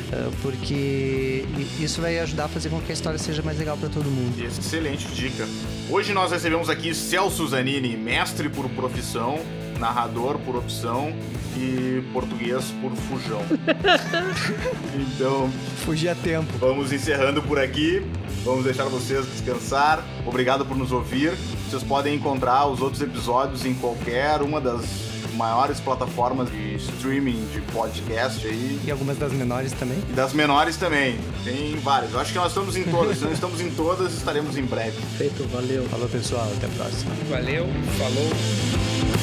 [0.09, 1.45] Uh, porque
[1.79, 4.43] isso vai ajudar a fazer com que a história seja mais legal para todo mundo.
[4.43, 5.47] Excelente dica.
[5.89, 9.39] Hoje nós recebemos aqui Celso Zanini, mestre por profissão,
[9.77, 11.13] narrador por opção
[11.55, 13.41] e português por fujão.
[14.97, 15.49] então,
[15.85, 16.51] fugir a tempo.
[16.59, 18.03] Vamos encerrando por aqui.
[18.43, 20.03] Vamos deixar vocês descansar.
[20.25, 21.33] Obrigado por nos ouvir.
[21.69, 25.08] Vocês podem encontrar os outros episódios em qualquer uma das
[25.39, 28.77] maiores plataformas de streaming de podcast aí.
[28.83, 29.97] E algumas das menores também.
[30.09, 31.17] E das menores também.
[31.45, 32.11] Tem várias.
[32.11, 33.17] Eu acho que nós estamos em todas.
[33.17, 35.01] Se não estamos em todas, estaremos em breve.
[35.17, 35.87] Feito, valeu.
[35.87, 36.45] Falou, pessoal.
[36.57, 37.11] Até a próxima.
[37.29, 37.65] Valeu,
[37.97, 39.18] falou.